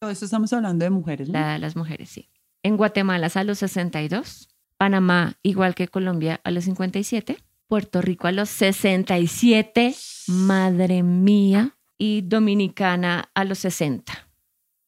Todo 0.00 0.10
esto 0.10 0.24
estamos 0.24 0.52
hablando 0.52 0.84
de 0.84 0.90
mujeres, 0.90 1.28
¿no? 1.28 1.34
La 1.34 1.40
edad 1.40 1.52
de 1.54 1.58
las 1.58 1.76
mujeres, 1.76 2.08
sí. 2.10 2.30
En 2.62 2.76
Guatemala 2.76 3.26
es 3.26 3.36
a 3.36 3.44
los 3.44 3.58
62. 3.58 4.48
Panamá, 4.76 5.38
igual 5.42 5.74
que 5.74 5.88
Colombia, 5.88 6.40
a 6.44 6.50
los 6.50 6.64
57. 6.64 7.36
Puerto 7.66 8.00
Rico 8.00 8.26
a 8.26 8.32
los 8.32 8.48
67. 8.48 9.94
Madre 10.28 11.02
mía. 11.02 11.76
Y 11.98 12.22
Dominicana 12.22 13.30
a 13.34 13.44
los 13.44 13.58
60. 13.58 14.30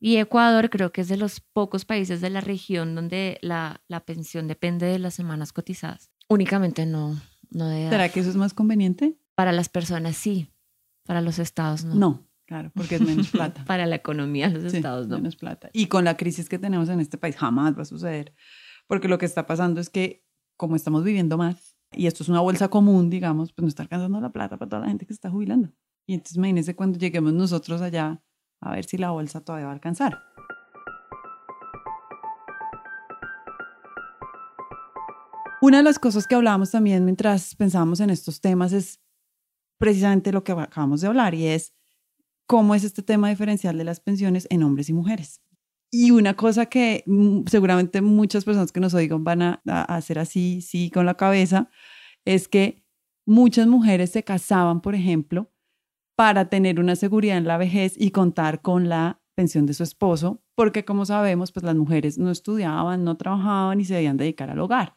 Y 0.00 0.16
Ecuador 0.16 0.70
creo 0.70 0.92
que 0.92 1.02
es 1.02 1.08
de 1.08 1.16
los 1.16 1.40
pocos 1.40 1.84
países 1.84 2.20
de 2.20 2.30
la 2.30 2.40
región 2.40 2.94
donde 2.94 3.38
la, 3.42 3.82
la 3.86 4.00
pensión 4.00 4.48
depende 4.48 4.86
de 4.86 4.98
las 4.98 5.14
semanas 5.14 5.52
cotizadas. 5.52 6.10
Únicamente 6.28 6.86
no, 6.86 7.20
no 7.50 7.68
de 7.68 7.82
edad. 7.82 7.90
¿Será 7.90 8.08
que 8.08 8.20
eso 8.20 8.30
es 8.30 8.36
más 8.36 8.54
conveniente? 8.54 9.16
Para 9.34 9.52
las 9.52 9.68
personas 9.68 10.16
sí, 10.16 10.50
para 11.04 11.20
los 11.20 11.38
estados 11.38 11.84
no. 11.84 11.94
No, 11.94 12.26
claro, 12.52 12.70
porque 12.74 12.96
es 12.96 13.00
menos 13.00 13.30
plata. 13.32 13.64
Para 13.64 13.86
la 13.86 13.96
economía 13.96 14.48
de 14.50 14.60
los 14.60 14.70
Sí, 14.72 14.76
estados 14.78 15.08
no. 15.08 15.16
menos 15.16 15.36
plata. 15.36 15.70
Y 15.72 15.86
con 15.86 16.04
la 16.04 16.16
crisis 16.16 16.48
que 16.48 16.58
tenemos 16.58 16.88
en 16.88 17.00
este 17.00 17.16
país 17.18 17.36
jamás 17.36 17.76
va 17.76 17.82
a 17.82 17.86
suceder, 17.86 18.34
porque 18.86 19.08
lo 19.08 19.18
que 19.18 19.26
está 19.26 19.46
pasando 19.46 19.80
es 19.80 19.88
que 19.90 20.24
como 20.58 20.76
estamos 20.76 21.02
viviendo 21.02 21.36
más, 21.38 21.76
y 21.92 22.06
esto 22.06 22.22
es 22.22 22.28
una 22.28 22.40
bolsa 22.40 22.68
común, 22.68 23.10
digamos, 23.10 23.52
pues 23.52 23.62
no 23.62 23.68
está 23.68 23.82
alcanzando 23.82 24.20
la 24.20 24.30
plata 24.32 24.56
para 24.58 24.68
toda 24.68 24.82
la 24.82 24.88
gente 24.88 25.06
que 25.06 25.12
se 25.12 25.16
está 25.18 25.30
jubilando. 25.30 25.70
Y 26.06 26.14
entonces 26.14 26.36
imagínense 26.36 26.76
cuando 26.76 26.98
lleguemos 26.98 27.32
nosotros 27.32 27.80
allá 27.80 28.22
a 28.60 28.72
ver 28.74 28.84
si 28.84 28.96
la 28.98 29.10
bolsa 29.10 29.40
todavía 29.40 29.66
va 29.66 29.72
a 29.72 29.74
alcanzar. 29.74 30.18
Una 35.60 35.78
de 35.78 35.82
las 35.84 35.98
cosas 35.98 36.26
que 36.26 36.34
hablábamos 36.34 36.70
también 36.72 37.04
mientras 37.04 37.54
pensábamos 37.54 38.00
en 38.00 38.10
estos 38.10 38.40
temas 38.40 38.72
es 38.72 39.00
precisamente 39.78 40.32
lo 40.32 40.42
que 40.44 40.52
acabamos 40.52 41.00
de 41.00 41.08
hablar 41.08 41.34
y 41.34 41.46
es 41.46 41.72
cómo 42.46 42.74
es 42.74 42.84
este 42.84 43.02
tema 43.02 43.28
diferencial 43.28 43.78
de 43.78 43.84
las 43.84 44.00
pensiones 44.00 44.46
en 44.50 44.62
hombres 44.62 44.88
y 44.88 44.92
mujeres. 44.92 45.40
Y 45.90 46.10
una 46.10 46.34
cosa 46.34 46.66
que 46.66 47.04
mm, 47.06 47.42
seguramente 47.46 48.00
muchas 48.00 48.44
personas 48.44 48.72
que 48.72 48.80
nos 48.80 48.94
oigan 48.94 49.24
van 49.24 49.42
a, 49.42 49.60
hacer 49.88 50.18
así, 50.18 50.62
sí, 50.62 50.90
con 50.90 51.04
la 51.04 51.16
cabeza, 51.16 51.68
es 52.24 52.48
que 52.48 52.82
muchas 53.26 53.66
mujeres 53.66 54.10
se 54.10 54.24
casaban, 54.24 54.80
por 54.80 54.94
ejemplo, 54.94 55.52
para 56.16 56.48
tener 56.48 56.80
una 56.80 56.96
seguridad 56.96 57.36
en 57.36 57.46
la 57.46 57.58
vejez 57.58 57.94
y 57.98 58.10
contar 58.10 58.62
con 58.62 58.88
la 58.88 59.20
pensión 59.34 59.66
de 59.66 59.74
su 59.74 59.82
esposo, 59.82 60.42
porque 60.54 60.84
como 60.84 61.04
sabemos, 61.04 61.52
pues 61.52 61.64
las 61.64 61.74
mujeres 61.76 62.18
no 62.18 62.30
estudiaban, 62.30 63.04
no 63.04 63.16
trabajaban 63.16 63.80
y 63.80 63.84
se 63.84 63.94
debían 63.94 64.16
dedicar 64.16 64.50
al 64.50 64.60
hogar. 64.60 64.94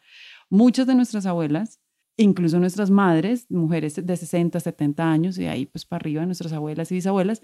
Muchas 0.48 0.86
de 0.86 0.94
nuestras 0.94 1.26
abuelas, 1.26 1.80
incluso 2.16 2.58
nuestras 2.58 2.90
madres, 2.90 3.46
mujeres 3.50 3.94
de 4.04 4.16
60, 4.16 4.60
70 4.60 5.10
años 5.10 5.38
y 5.38 5.46
ahí 5.46 5.66
pues 5.66 5.84
para 5.84 6.00
arriba, 6.02 6.26
nuestras 6.26 6.52
abuelas 6.52 6.90
y 6.90 6.96
bisabuelas, 6.96 7.42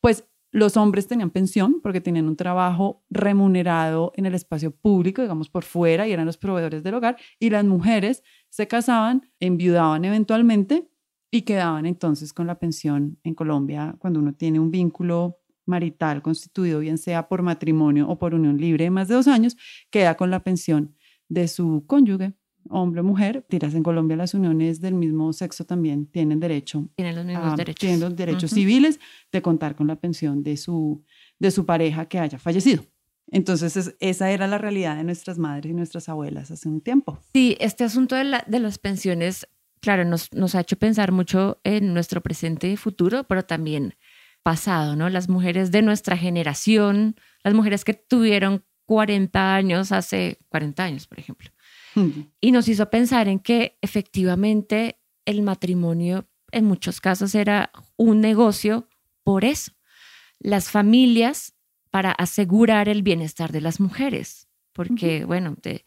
pues 0.00 0.24
los 0.50 0.76
hombres 0.76 1.08
tenían 1.08 1.30
pensión 1.30 1.80
porque 1.82 2.00
tenían 2.00 2.28
un 2.28 2.36
trabajo 2.36 3.02
remunerado 3.10 4.12
en 4.14 4.26
el 4.26 4.36
espacio 4.36 4.70
público, 4.70 5.20
digamos 5.20 5.48
por 5.48 5.64
fuera, 5.64 6.06
y 6.06 6.12
eran 6.12 6.26
los 6.26 6.36
proveedores 6.36 6.84
del 6.84 6.94
hogar, 6.94 7.16
y 7.40 7.50
las 7.50 7.64
mujeres 7.64 8.22
se 8.50 8.68
casaban, 8.68 9.28
enviudaban 9.40 10.04
eventualmente 10.04 10.88
y 11.32 11.42
quedaban 11.42 11.86
entonces 11.86 12.32
con 12.32 12.46
la 12.46 12.60
pensión 12.60 13.18
en 13.24 13.34
Colombia 13.34 13.96
cuando 13.98 14.20
uno 14.20 14.32
tiene 14.32 14.60
un 14.60 14.70
vínculo 14.70 15.40
marital 15.66 16.22
constituido, 16.22 16.78
bien 16.78 16.98
sea 16.98 17.26
por 17.26 17.42
matrimonio 17.42 18.08
o 18.08 18.16
por 18.16 18.32
unión 18.32 18.56
libre 18.56 18.84
de 18.84 18.90
más 18.90 19.08
de 19.08 19.14
dos 19.14 19.26
años, 19.26 19.56
queda 19.90 20.16
con 20.16 20.30
la 20.30 20.44
pensión 20.44 20.94
de 21.28 21.48
su 21.48 21.84
cónyuge, 21.88 22.34
hombre 22.70 23.00
o 23.00 23.04
mujer. 23.04 23.44
Tiras 23.48 23.74
en 23.74 23.82
Colombia 23.82 24.16
las 24.16 24.34
uniones 24.34 24.80
del 24.80 24.94
mismo 24.94 25.32
sexo 25.32 25.64
también 25.64 26.06
tienen 26.06 26.40
derecho 26.40 26.88
Tienen 26.96 27.16
los 27.16 27.24
mismos 27.24 27.52
a- 27.52 27.56
derechos. 27.56 27.80
tienen 27.80 28.00
los 28.00 28.16
derechos 28.16 28.50
civiles 28.50 29.00
de 29.32 29.42
contar 29.42 29.74
con 29.76 29.86
la 29.86 29.96
pensión 29.96 30.42
de 30.42 30.56
su, 30.56 31.02
de 31.38 31.50
su 31.50 31.64
pareja 31.66 32.06
que 32.06 32.18
haya 32.18 32.38
fallecido. 32.38 32.84
Entonces, 33.30 33.76
es- 33.76 33.96
esa 34.00 34.30
era 34.30 34.46
la 34.46 34.58
realidad 34.58 34.96
de 34.96 35.04
nuestras 35.04 35.38
madres 35.38 35.70
y 35.70 35.74
nuestras 35.74 36.08
abuelas 36.08 36.50
hace 36.50 36.68
un 36.68 36.80
tiempo. 36.80 37.18
Sí, 37.32 37.56
este 37.60 37.84
asunto 37.84 38.14
de, 38.16 38.24
la- 38.24 38.44
de 38.46 38.60
las 38.60 38.78
pensiones, 38.78 39.48
claro, 39.80 40.04
nos, 40.04 40.32
nos 40.32 40.54
ha 40.54 40.60
hecho 40.60 40.76
pensar 40.78 41.10
mucho 41.12 41.58
en 41.64 41.94
nuestro 41.94 42.20
presente 42.22 42.70
y 42.70 42.76
futuro, 42.76 43.24
pero 43.24 43.42
también 43.44 43.94
pasado, 44.42 44.94
¿no? 44.94 45.08
Las 45.08 45.28
mujeres 45.30 45.70
de 45.70 45.80
nuestra 45.80 46.18
generación, 46.18 47.16
las 47.42 47.54
mujeres 47.54 47.82
que 47.84 47.94
tuvieron 47.94 48.62
40 48.84 49.54
años 49.54 49.90
hace 49.92 50.38
40 50.50 50.84
años, 50.84 51.06
por 51.06 51.18
ejemplo. 51.18 51.48
Y 52.40 52.52
nos 52.52 52.68
hizo 52.68 52.90
pensar 52.90 53.28
en 53.28 53.38
que 53.38 53.78
efectivamente 53.80 54.98
el 55.26 55.42
matrimonio 55.42 56.26
en 56.52 56.64
muchos 56.66 57.00
casos 57.00 57.34
era 57.34 57.70
un 57.96 58.20
negocio 58.20 58.88
por 59.22 59.44
eso. 59.44 59.72
Las 60.38 60.70
familias 60.70 61.54
para 61.90 62.10
asegurar 62.12 62.88
el 62.88 63.02
bienestar 63.02 63.52
de 63.52 63.60
las 63.60 63.80
mujeres, 63.80 64.48
porque, 64.72 65.24
bueno, 65.24 65.56
te- 65.60 65.84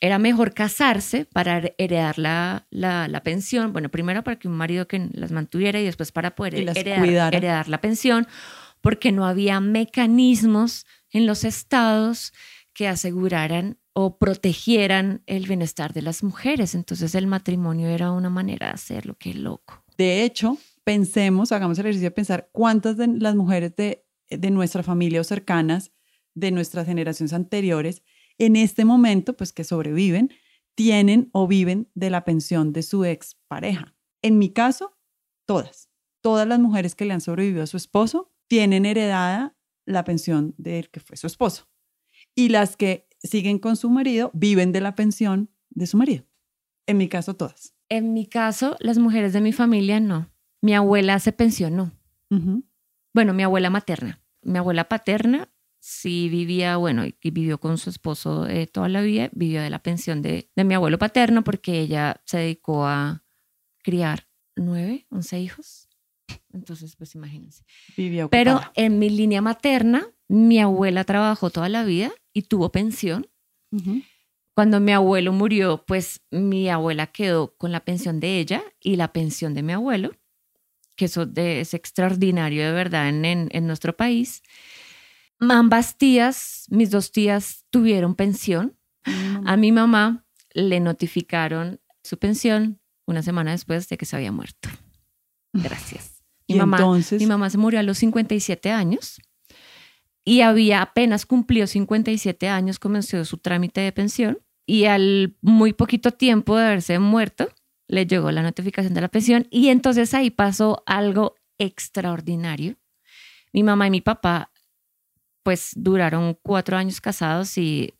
era 0.00 0.18
mejor 0.18 0.54
casarse 0.54 1.24
para 1.24 1.62
heredar 1.78 2.18
la, 2.18 2.66
la, 2.70 3.08
la 3.08 3.22
pensión, 3.22 3.72
bueno, 3.72 3.88
primero 3.88 4.22
para 4.22 4.38
que 4.38 4.46
un 4.48 4.54
marido 4.56 4.86
que 4.86 5.08
las 5.12 5.32
mantuviera 5.32 5.80
y 5.80 5.84
después 5.84 6.12
para 6.12 6.34
poder 6.34 6.54
heredar, 6.78 6.98
heredar 7.34 7.68
la 7.68 7.80
pensión, 7.80 8.26
porque 8.80 9.10
no 9.12 9.26
había 9.26 9.60
mecanismos 9.60 10.86
en 11.10 11.26
los 11.26 11.42
estados 11.44 12.32
que 12.78 12.86
aseguraran 12.86 13.76
o 13.92 14.18
protegieran 14.18 15.24
el 15.26 15.48
bienestar 15.48 15.92
de 15.92 16.00
las 16.00 16.22
mujeres. 16.22 16.76
Entonces 16.76 17.16
el 17.16 17.26
matrimonio 17.26 17.88
era 17.88 18.12
una 18.12 18.30
manera 18.30 18.68
de 18.68 18.74
hacerlo, 18.74 19.16
qué 19.18 19.34
loco. 19.34 19.82
De 19.96 20.22
hecho, 20.22 20.56
pensemos, 20.84 21.50
hagamos 21.50 21.76
el 21.80 21.86
ejercicio 21.86 22.06
de 22.06 22.14
pensar 22.14 22.50
cuántas 22.52 22.96
de 22.96 23.08
las 23.08 23.34
mujeres 23.34 23.74
de, 23.74 24.06
de 24.30 24.50
nuestra 24.52 24.84
familia 24.84 25.20
o 25.20 25.24
cercanas, 25.24 25.90
de 26.34 26.52
nuestras 26.52 26.86
generaciones 26.86 27.32
anteriores, 27.32 28.04
en 28.38 28.54
este 28.54 28.84
momento, 28.84 29.36
pues 29.36 29.52
que 29.52 29.64
sobreviven, 29.64 30.30
tienen 30.76 31.30
o 31.32 31.48
viven 31.48 31.90
de 31.96 32.10
la 32.10 32.24
pensión 32.24 32.72
de 32.72 32.84
su 32.84 33.04
expareja. 33.04 33.96
En 34.22 34.38
mi 34.38 34.50
caso, 34.50 34.96
todas. 35.46 35.90
Todas 36.20 36.46
las 36.46 36.60
mujeres 36.60 36.94
que 36.94 37.06
le 37.06 37.14
han 37.14 37.20
sobrevivido 37.20 37.64
a 37.64 37.66
su 37.66 37.76
esposo 37.76 38.32
tienen 38.46 38.86
heredada 38.86 39.56
la 39.84 40.04
pensión 40.04 40.54
del 40.58 40.90
que 40.90 41.00
fue 41.00 41.16
su 41.16 41.26
esposo. 41.26 41.67
Y 42.38 42.50
las 42.50 42.76
que 42.76 43.08
siguen 43.20 43.58
con 43.58 43.76
su 43.76 43.90
marido 43.90 44.30
viven 44.32 44.70
de 44.70 44.80
la 44.80 44.94
pensión 44.94 45.50
de 45.70 45.88
su 45.88 45.96
marido. 45.96 46.24
En 46.86 46.96
mi 46.96 47.08
caso, 47.08 47.34
todas. 47.34 47.74
En 47.88 48.12
mi 48.12 48.26
caso, 48.26 48.76
las 48.78 48.96
mujeres 48.98 49.32
de 49.32 49.40
mi 49.40 49.52
familia 49.52 49.98
no. 49.98 50.30
Mi 50.62 50.72
abuela 50.72 51.18
se 51.18 51.32
pensionó. 51.32 51.90
Ujú. 52.30 52.64
Bueno, 53.12 53.34
mi 53.34 53.42
abuela 53.42 53.70
materna. 53.70 54.22
Mi 54.42 54.56
abuela 54.56 54.88
paterna 54.88 55.52
sí 55.80 56.28
vivía, 56.28 56.76
bueno, 56.76 57.06
y 57.06 57.30
vivió 57.32 57.58
con 57.58 57.76
su 57.76 57.90
esposo 57.90 58.46
eh, 58.46 58.68
toda 58.68 58.88
la 58.88 59.00
vida, 59.00 59.30
vivió 59.32 59.60
de 59.60 59.70
la 59.70 59.82
pensión 59.82 60.22
de, 60.22 60.48
de 60.54 60.62
mi 60.62 60.74
abuelo 60.74 60.96
paterno 60.96 61.42
porque 61.42 61.80
ella 61.80 62.22
se 62.24 62.38
dedicó 62.38 62.86
a 62.86 63.24
criar 63.82 64.28
nueve, 64.54 65.08
once 65.10 65.40
hijos. 65.40 65.88
Entonces, 66.52 66.94
pues 66.94 67.16
imagínense. 67.16 67.64
Vivía 67.96 68.28
Pero 68.28 68.60
en 68.76 69.00
mi 69.00 69.10
línea 69.10 69.42
materna, 69.42 70.06
mi 70.28 70.60
abuela 70.60 71.04
trabajó 71.04 71.50
toda 71.50 71.68
la 71.68 71.84
vida 71.84 72.12
y 72.32 72.42
tuvo 72.42 72.70
pensión. 72.70 73.26
Cuando 74.54 74.80
mi 74.80 74.92
abuelo 74.92 75.32
murió, 75.32 75.84
pues 75.86 76.20
mi 76.30 76.68
abuela 76.68 77.06
quedó 77.06 77.54
con 77.56 77.70
la 77.72 77.80
pensión 77.84 78.18
de 78.20 78.38
ella 78.40 78.62
y 78.80 78.96
la 78.96 79.12
pensión 79.12 79.54
de 79.54 79.62
mi 79.62 79.72
abuelo, 79.72 80.12
que 80.96 81.04
eso 81.04 81.26
de- 81.26 81.60
es 81.60 81.74
extraordinario 81.74 82.64
de 82.66 82.72
verdad 82.72 83.08
en, 83.08 83.24
en- 83.24 83.48
en 83.52 83.66
nuestro 83.66 83.96
país. 83.96 84.42
Ambas 85.40 85.96
tías, 85.96 86.66
mis 86.70 86.90
dos 86.90 87.12
tías, 87.12 87.64
tuvieron 87.70 88.14
pensión. 88.16 88.76
A 89.46 89.56
mi 89.56 89.70
mamá 89.72 90.26
le 90.52 90.80
notificaron 90.80 91.80
su 92.02 92.18
pensión 92.18 92.80
una 93.06 93.22
semana 93.22 93.52
después 93.52 93.88
de 93.88 93.96
que 93.96 94.04
se 94.06 94.16
había 94.16 94.32
muerto. 94.32 94.68
Gracias. 95.52 96.22
Mi 96.48 96.56
Y 96.56 96.58
mamá, 96.58 96.78
entonces, 96.78 97.20
mi 97.20 97.26
mamá 97.26 97.48
se 97.50 97.58
murió 97.58 97.78
a 97.78 97.82
los 97.84 97.98
57 97.98 98.70
años 98.72 99.20
y 100.28 100.42
había 100.42 100.82
apenas 100.82 101.24
cumplido 101.24 101.66
57 101.66 102.50
años, 102.50 102.78
comenzó 102.78 103.24
su 103.24 103.38
trámite 103.38 103.80
de 103.80 103.92
pensión 103.92 104.38
y 104.66 104.84
al 104.84 105.38
muy 105.40 105.72
poquito 105.72 106.10
tiempo 106.10 106.54
de 106.54 106.66
haberse 106.66 106.98
muerto, 106.98 107.48
le 107.86 108.04
llegó 108.06 108.30
la 108.30 108.42
notificación 108.42 108.92
de 108.92 109.00
la 109.00 109.08
pensión 109.08 109.46
y 109.50 109.68
entonces 109.68 110.12
ahí 110.12 110.28
pasó 110.28 110.82
algo 110.84 111.36
extraordinario. 111.56 112.76
Mi 113.54 113.62
mamá 113.62 113.86
y 113.86 113.90
mi 113.90 114.02
papá 114.02 114.52
pues 115.42 115.72
duraron 115.74 116.38
cuatro 116.42 116.76
años 116.76 117.00
casados 117.00 117.56
y 117.56 117.94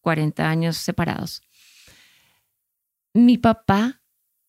40 0.00 0.50
años 0.50 0.76
separados. 0.76 1.42
Mi 3.14 3.38
papá 3.38 4.02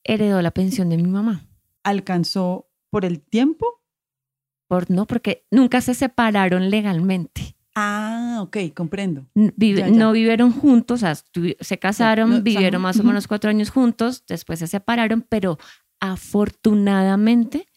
heredó 0.04 0.42
la 0.42 0.50
pensión 0.50 0.90
de 0.90 0.98
mi 0.98 1.04
mamá. 1.04 1.46
alcanzó 1.84 2.72
por 2.90 3.06
el 3.06 3.22
tiempo. 3.22 3.83
Por, 4.74 4.90
no, 4.90 5.06
porque 5.06 5.46
nunca 5.52 5.82
se 5.82 5.94
separaron 5.94 6.70
legalmente. 6.72 7.56
Ah, 7.76 8.40
ok, 8.42 8.58
comprendo. 8.76 9.26
N- 9.36 9.54
vive- 9.56 9.82
Ya, 9.82 9.88
ya. 9.88 9.94
No 9.98 10.12
vivieron 10.12 10.52
juntos, 10.52 11.04
o 11.04 11.06
sea, 11.06 11.16
se 11.60 11.78
casaron, 11.80 12.30
no, 12.32 12.42
vivieron 12.42 12.82
más 12.82 13.00
o 13.00 13.04
menos 13.04 13.28
cuatro 13.28 13.50
años 13.52 13.70
juntos, 13.70 14.24
después 14.28 14.60
se 14.60 14.68
separaron, 14.68 15.26
pero 15.30 15.58
afortunadamente 16.00 17.68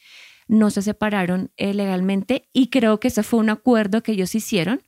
no 0.48 0.70
se 0.70 0.80
separaron 0.82 1.50
eh, 1.56 1.74
legalmente 1.74 2.48
y 2.52 2.68
creo 2.68 2.98
que 3.00 3.08
ese 3.08 3.22
fue 3.22 3.40
un 3.40 3.50
acuerdo 3.50 4.02
que 4.02 4.12
ellos 4.12 4.34
hicieron 4.34 4.82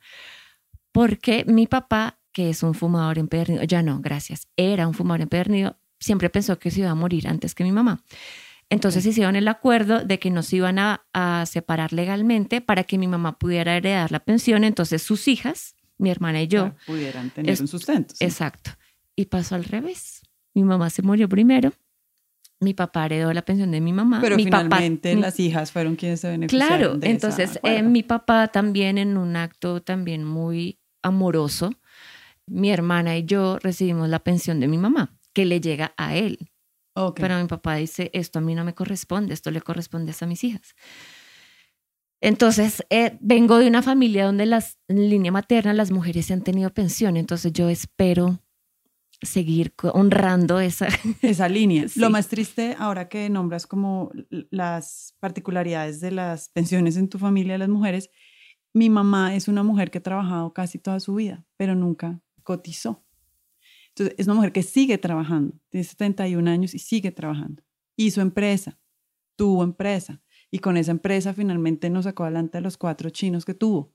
porque 0.92 1.44
mi 1.46 1.66
papá, 1.66 2.18
que 2.32 2.50
es 2.50 2.62
un 2.62 2.74
fumador 2.74 3.18
empedernido, 3.18 3.62
ya 3.64 3.82
no, 3.82 4.00
gracias, 4.00 4.48
era 4.56 4.86
un 4.88 4.94
fumador 4.94 5.22
empedernido, 5.22 5.76
siempre 6.00 6.30
pensó 6.30 6.58
que 6.58 6.70
se 6.70 6.80
iba 6.80 6.90
a 6.90 6.94
morir 6.94 7.28
antes 7.28 7.54
que 7.54 7.64
mi 7.64 7.72
mamá. 7.72 8.02
Entonces 8.70 9.06
hicieron 9.06 9.34
el 9.36 9.48
acuerdo 9.48 10.04
de 10.04 10.18
que 10.18 10.30
nos 10.30 10.52
iban 10.52 10.78
a, 10.78 11.06
a 11.14 11.46
separar 11.46 11.92
legalmente 11.92 12.60
para 12.60 12.84
que 12.84 12.98
mi 12.98 13.08
mamá 13.08 13.38
pudiera 13.38 13.74
heredar 13.76 14.12
la 14.12 14.20
pensión. 14.20 14.62
Entonces 14.64 15.02
sus 15.02 15.26
hijas, 15.26 15.74
mi 15.96 16.10
hermana 16.10 16.42
y 16.42 16.48
yo, 16.48 16.74
pudieran 16.86 17.30
tener 17.30 17.52
Es- 17.52 17.60
un 17.60 17.68
sustento. 17.68 18.14
sí. 18.16 18.24
exacto. 18.24 18.72
Y 19.16 19.24
pasó 19.26 19.54
al 19.54 19.64
revés. 19.64 20.20
Mi 20.54 20.64
mamá 20.64 20.90
se 20.90 21.02
murió 21.02 21.28
primero, 21.28 21.72
mi 22.60 22.74
papá 22.74 23.06
heredó 23.06 23.32
la 23.32 23.42
pensión 23.42 23.70
de 23.70 23.80
mi 23.80 23.92
mamá. 23.92 24.20
Pero 24.20 24.36
mi 24.36 24.44
papá- 24.46 24.64
finalmente 24.64 25.14
mi- 25.14 25.20
las 25.22 25.38
hijas 25.40 25.72
fueron 25.72 25.96
quienes 25.96 26.20
se 26.20 26.28
beneficiaron. 26.28 26.76
Claro, 26.78 26.96
de 26.98 27.10
entonces 27.10 27.58
eh, 27.62 27.82
mi 27.82 28.02
papá 28.02 28.48
también 28.48 28.98
en 28.98 29.16
un 29.16 29.36
acto 29.36 29.80
también 29.82 30.24
muy 30.24 30.78
amoroso, 31.02 31.72
mi 32.46 32.70
hermana 32.70 33.16
y 33.16 33.24
yo 33.24 33.58
recibimos 33.60 34.08
la 34.08 34.18
pensión 34.18 34.60
de 34.60 34.68
mi 34.68 34.76
mamá, 34.78 35.16
que 35.32 35.44
le 35.44 35.60
llega 35.60 35.94
a 35.96 36.16
él. 36.16 36.50
Pero 37.14 37.38
mi 37.38 37.46
papá 37.46 37.76
dice, 37.76 38.10
esto 38.12 38.38
a 38.38 38.42
mí 38.42 38.54
no 38.54 38.64
me 38.64 38.74
corresponde, 38.74 39.34
esto 39.34 39.50
le 39.50 39.60
corresponde 39.60 40.14
a 40.18 40.26
mis 40.26 40.44
hijas. 40.44 40.74
Entonces, 42.20 42.84
eh, 42.90 43.16
vengo 43.20 43.58
de 43.58 43.68
una 43.68 43.82
familia 43.82 44.26
donde 44.26 44.46
las, 44.46 44.78
en 44.88 45.08
línea 45.08 45.30
materna 45.30 45.72
las 45.72 45.92
mujeres 45.92 46.26
se 46.26 46.32
han 46.32 46.42
tenido 46.42 46.70
pensión, 46.70 47.16
entonces 47.16 47.52
yo 47.52 47.68
espero 47.68 48.40
seguir 49.22 49.74
honrando 49.92 50.60
esa... 50.60 50.88
esa 51.22 51.48
línea. 51.48 51.88
Sí. 51.88 52.00
Lo 52.00 52.10
más 52.10 52.28
triste 52.28 52.76
ahora 52.78 53.08
que 53.08 53.28
nombras 53.30 53.66
como 53.66 54.10
las 54.50 55.14
particularidades 55.20 56.00
de 56.00 56.12
las 56.12 56.48
pensiones 56.50 56.96
en 56.96 57.08
tu 57.08 57.18
familia 57.18 57.54
de 57.54 57.58
las 57.58 57.68
mujeres, 57.68 58.10
mi 58.74 58.90
mamá 58.90 59.34
es 59.34 59.48
una 59.48 59.62
mujer 59.62 59.90
que 59.90 59.98
ha 59.98 60.02
trabajado 60.02 60.52
casi 60.52 60.78
toda 60.78 61.00
su 61.00 61.14
vida, 61.14 61.44
pero 61.56 61.74
nunca 61.74 62.20
cotizó. 62.42 63.04
Entonces, 63.98 64.14
es 64.18 64.26
una 64.26 64.34
mujer 64.34 64.52
que 64.52 64.62
sigue 64.62 64.98
trabajando, 64.98 65.54
tiene 65.70 65.84
71 65.84 66.48
años 66.48 66.74
y 66.74 66.78
sigue 66.78 67.10
trabajando. 67.10 67.62
Hizo 67.96 68.20
empresa, 68.20 68.78
tuvo 69.36 69.64
empresa 69.64 70.22
y 70.50 70.60
con 70.60 70.76
esa 70.76 70.92
empresa 70.92 71.34
finalmente 71.34 71.90
nos 71.90 72.04
sacó 72.04 72.24
adelante 72.24 72.58
a 72.58 72.60
los 72.60 72.76
cuatro 72.78 73.10
chinos 73.10 73.44
que 73.44 73.54
tuvo, 73.54 73.94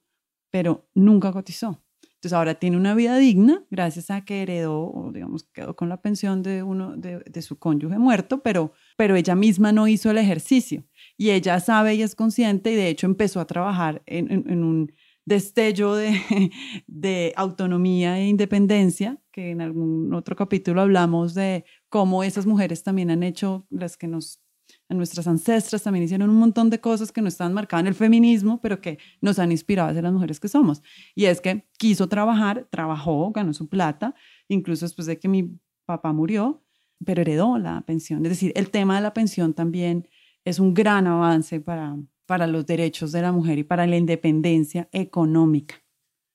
pero 0.52 0.89
nunca 0.94 1.32
cotizó. 1.32 1.84
Entonces 2.16 2.34
ahora 2.34 2.56
tiene 2.56 2.78
una 2.78 2.96
vida 2.96 3.18
digna 3.18 3.66
gracias 3.70 4.10
a 4.10 4.24
que 4.24 4.44
heredó, 4.44 4.89
o 4.92 5.12
digamos, 5.12 5.44
quedó 5.54 5.76
con 5.76 5.89
la 5.89 6.02
pensión 6.02 6.42
de 6.42 6.63
uno 6.63 6.96
de, 6.96 7.20
de 7.20 7.42
su 7.42 7.60
cónyuge 7.60 7.98
muerto, 7.98 8.42
pero, 8.42 8.72
pero 8.98 9.16
ella 9.18 9.36
misma 9.36 9.74
no 9.74 9.88
hizo 9.89 10.10
el 10.10 10.18
ejercicio 10.18 10.86
y 11.18 11.32
ella 11.32 11.60
sabe 11.60 11.96
y 11.96 12.02
es 12.02 12.16
consciente 12.16 12.72
y 12.72 12.76
de 12.76 12.88
hecho 12.88 13.08
empezó 13.08 13.42
a 13.42 13.48
trabajar 13.48 14.02
en, 14.06 14.32
en- 14.32 14.50
en 14.50 14.63
un 14.63 14.92
destello 15.26 15.96
de, 15.96 16.20
de 16.88 17.34
autonomía 17.36 18.20
e 18.20 18.28
independencia, 18.28 19.20
que 19.32 19.52
en 19.52 19.62
algún 19.62 20.14
otro 20.14 20.36
capítulo 20.36 20.82
hablamos 20.82 21.34
de 21.34 21.66
cómo 21.90 22.24
esas 22.24 22.46
mujeres 22.46 22.84
también 22.84 23.12
han 23.12 23.24
hecho, 23.24 23.66
las 23.70 23.98
que 23.98 24.08
nos, 24.08 24.42
nuestras 24.90 25.28
ancestras 25.28 25.84
también 25.84 26.04
hicieron 26.04 26.30
un 26.30 26.38
montón 26.38 26.70
de 26.70 26.80
cosas 26.80 27.12
que 27.12 27.22
no 27.22 27.28
estaban 27.28 27.54
marcadas 27.54 27.82
en 27.82 27.88
el 27.88 27.96
feminismo, 27.96 28.62
pero 28.62 28.82
que 28.82 29.00
nos 29.22 29.40
han 29.40 29.52
inspirado 29.52 29.90
a 29.90 29.94
ser 29.94 30.04
las 30.04 30.14
mujeres 30.14 30.40
que 30.40 30.48
somos. 30.48 30.82
Y 31.16 31.26
es 31.26 31.42
que 31.42 31.68
quiso 31.78 32.08
trabajar, 32.08 32.68
trabajó, 32.70 33.32
ganó 33.32 33.54
su 33.54 33.68
plata, 33.70 34.16
incluso 34.48 34.86
después 34.86 35.08
de 35.08 35.20
que 35.20 35.28
mi 35.28 35.60
papá 35.86 36.14
murió, 36.14 36.64
pero 37.06 37.22
heredó 37.22 37.58
la 37.58 37.82
pensión. 37.82 38.26
Es 38.26 38.32
decir, 38.32 38.52
el 38.56 38.70
tema 38.70 38.96
de 38.96 39.02
la 39.02 39.14
pensión 39.14 39.54
también 39.54 40.08
es 40.46 40.60
un 40.60 40.74
gran 40.74 41.08
avance 41.08 41.60
para, 41.60 41.98
para 42.26 42.48
los 42.48 42.66
derechos 42.66 43.12
de 43.12 43.22
la 43.22 43.32
mujer 43.32 43.58
y 43.60 43.64
para 43.64 43.86
la 43.88 43.98
independencia 43.98 44.88
económica, 44.92 45.76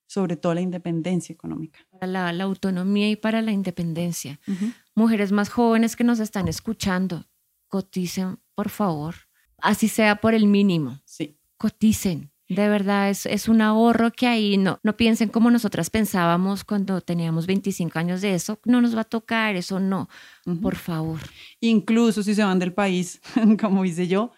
sobre 0.06 0.36
todo 0.36 0.54
la 0.54 0.60
independencia 0.60 1.32
económica. 1.32 1.80
para 1.90 2.06
la, 2.06 2.32
la 2.32 2.44
autonomía 2.44 3.08
y 3.10 3.16
para 3.16 3.42
la 3.42 3.52
independencia. 3.52 4.38
Mujeres 4.94 5.32
más 5.32 5.48
jóvenes 5.48 5.96
que 5.96 6.04
nos 6.04 6.18
están 6.20 6.48
escuchando, 6.48 7.24
coticen, 7.68 8.38
por 8.54 8.68
favor, 8.70 9.14
así 9.58 9.88
sea 9.88 10.16
por 10.16 10.34
el 10.34 10.46
mínimo, 10.46 11.00
Sí. 11.04 11.38
coticen. 11.56 12.30
De 12.50 12.66
verdad, 12.66 13.10
es, 13.10 13.26
es 13.26 13.46
un 13.46 13.60
ahorro 13.60 14.10
que 14.10 14.26
ahí 14.26 14.56
no, 14.56 14.80
no 14.82 14.96
piensen 14.96 15.28
como 15.28 15.50
nosotras 15.50 15.90
pensábamos 15.90 16.64
cuando 16.64 17.02
teníamos 17.02 17.46
25 17.46 17.98
años 17.98 18.22
de 18.22 18.32
eso, 18.34 18.58
no 18.64 18.80
nos 18.80 18.96
va 18.96 19.02
a 19.02 19.04
tocar, 19.04 19.54
eso 19.54 19.78
no, 19.80 20.08
Ujú. 20.46 20.58
por 20.62 20.76
favor. 20.76 21.20
Incluso 21.60 22.22
si 22.22 22.34
se 22.34 22.42
van 22.42 22.58
del 22.58 22.72
país, 22.72 23.20
como 23.60 23.84
hice 23.84 24.08
yo, 24.08 24.32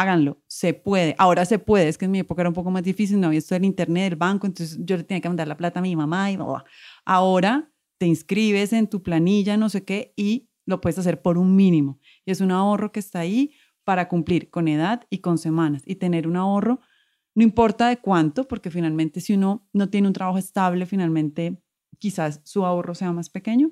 háganlo, 0.00 0.42
se 0.46 0.74
puede. 0.74 1.14
Ahora 1.18 1.44
se 1.44 1.58
puede, 1.58 1.88
es 1.88 1.98
que 1.98 2.04
en 2.04 2.10
mi 2.10 2.20
época 2.20 2.42
era 2.42 2.48
un 2.48 2.54
poco 2.54 2.70
más 2.70 2.82
difícil, 2.82 3.20
no 3.20 3.28
había 3.28 3.38
esto 3.38 3.54
del 3.54 3.64
internet, 3.64 4.10
del 4.10 4.16
banco, 4.16 4.46
entonces 4.46 4.78
yo 4.80 4.96
le 4.96 5.04
tenía 5.04 5.20
que 5.20 5.28
mandar 5.28 5.48
la 5.48 5.56
plata 5.56 5.80
a 5.80 5.82
mi 5.82 5.96
mamá 5.96 6.30
y 6.30 6.36
bla, 6.36 6.44
bla. 6.44 6.64
Ahora 7.04 7.72
te 7.98 8.06
inscribes 8.06 8.72
en 8.72 8.88
tu 8.88 9.02
planilla, 9.02 9.56
no 9.56 9.68
sé 9.68 9.84
qué, 9.84 10.12
y 10.16 10.48
lo 10.66 10.80
puedes 10.80 10.98
hacer 10.98 11.22
por 11.22 11.38
un 11.38 11.56
mínimo. 11.56 11.98
Y 12.24 12.30
es 12.30 12.40
un 12.40 12.50
ahorro 12.50 12.92
que 12.92 13.00
está 13.00 13.20
ahí 13.20 13.52
para 13.84 14.08
cumplir 14.08 14.50
con 14.50 14.68
edad 14.68 15.06
y 15.10 15.18
con 15.18 15.38
semanas 15.38 15.82
y 15.86 15.96
tener 15.96 16.28
un 16.28 16.36
ahorro, 16.36 16.80
no 17.34 17.42
importa 17.42 17.88
de 17.88 17.96
cuánto, 17.96 18.46
porque 18.46 18.70
finalmente 18.70 19.20
si 19.20 19.34
uno 19.34 19.66
no 19.72 19.88
tiene 19.88 20.08
un 20.08 20.12
trabajo 20.12 20.38
estable, 20.38 20.86
finalmente 20.86 21.62
quizás 21.98 22.40
su 22.44 22.66
ahorro 22.66 22.94
sea 22.94 23.12
más 23.12 23.30
pequeño, 23.30 23.70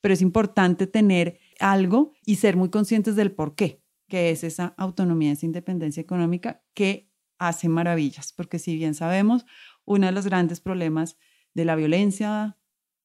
pero 0.00 0.14
es 0.14 0.22
importante 0.22 0.86
tener 0.86 1.38
algo 1.60 2.12
y 2.24 2.36
ser 2.36 2.56
muy 2.56 2.70
conscientes 2.70 3.16
del 3.16 3.32
por 3.32 3.54
qué, 3.54 3.82
que 4.08 4.30
es 4.30 4.44
esa 4.44 4.74
autonomía, 4.76 5.32
esa 5.32 5.46
independencia 5.46 6.00
económica 6.00 6.62
que 6.74 7.10
hace 7.38 7.68
maravillas, 7.68 8.32
porque 8.32 8.58
si 8.58 8.74
bien 8.76 8.94
sabemos, 8.94 9.46
uno 9.84 10.06
de 10.06 10.12
los 10.12 10.26
grandes 10.26 10.60
problemas 10.60 11.16
de 11.54 11.64
la 11.64 11.76
violencia 11.76 12.56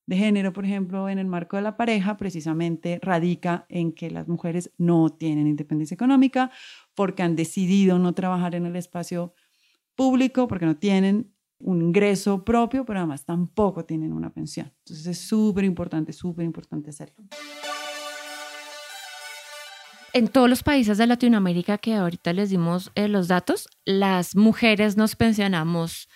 de 0.05 0.17
género, 0.17 0.51
por 0.51 0.65
ejemplo, 0.65 1.07
en 1.07 1.17
el 1.17 1.27
marco 1.27 1.55
de 1.55 1.61
la 1.61 1.77
pareja, 1.77 2.17
precisamente 2.17 2.99
radica 3.01 3.65
en 3.69 3.93
que 3.93 4.11
las 4.11 4.27
mujeres 4.27 4.71
no 4.77 5.09
tienen 5.09 5.47
independencia 5.47 5.95
económica 5.95 6.51
porque 6.93 7.23
han 7.23 7.35
decidido 7.35 7.99
no 7.99 8.13
trabajar 8.13 8.55
en 8.55 8.65
el 8.65 8.75
espacio 8.75 9.33
público, 9.95 10.47
porque 10.47 10.65
no 10.65 10.77
tienen 10.77 11.33
un 11.59 11.81
ingreso 11.81 12.43
propio, 12.43 12.85
pero 12.85 12.99
además 12.99 13.23
tampoco 13.23 13.85
tienen 13.85 14.11
una 14.11 14.33
pensión. 14.33 14.73
Entonces 14.79 15.07
es 15.07 15.17
súper 15.19 15.63
importante, 15.63 16.11
súper 16.11 16.45
importante 16.45 16.89
hacerlo. 16.89 17.23
En 20.13 20.28
todos 20.28 20.47
los 20.47 20.62
países 20.62 20.99
de 20.99 21.08
Latinoamérica 21.08 21.80
que 21.80 21.95
ahorita 21.95 22.34
les 22.34 22.52
dimos 22.52 22.91
eh, 22.93 23.08
los 23.08 23.28
datos, 23.28 23.67
las 23.84 24.36
mujeres 24.36 24.95
nos 24.95 25.15
pensionamos 25.15 26.08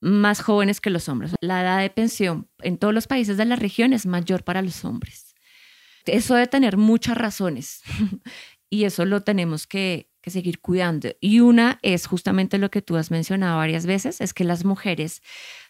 más 0.00 0.40
jóvenes 0.40 0.80
que 0.80 0.90
los 0.90 1.08
hombres. 1.08 1.34
La 1.40 1.60
edad 1.62 1.80
de 1.80 1.90
pensión 1.90 2.48
en 2.60 2.78
todos 2.78 2.94
los 2.94 3.08
países 3.08 3.36
de 3.36 3.44
la 3.44 3.56
región 3.56 3.92
es 3.92 4.06
mayor 4.06 4.44
para 4.44 4.62
los 4.62 4.84
hombres. 4.84 5.34
Eso 6.04 6.34
debe 6.34 6.46
tener 6.46 6.76
muchas 6.76 7.16
razones 7.16 7.82
y 8.70 8.84
eso 8.84 9.04
lo 9.04 9.22
tenemos 9.22 9.66
que, 9.66 10.08
que 10.22 10.30
seguir 10.30 10.60
cuidando. 10.60 11.08
Y 11.20 11.40
una 11.40 11.80
es 11.82 12.06
justamente 12.06 12.58
lo 12.58 12.70
que 12.70 12.80
tú 12.80 12.96
has 12.96 13.10
mencionado 13.10 13.58
varias 13.58 13.86
veces, 13.86 14.20
es 14.20 14.34
que 14.34 14.44
las 14.44 14.64
mujeres 14.64 15.20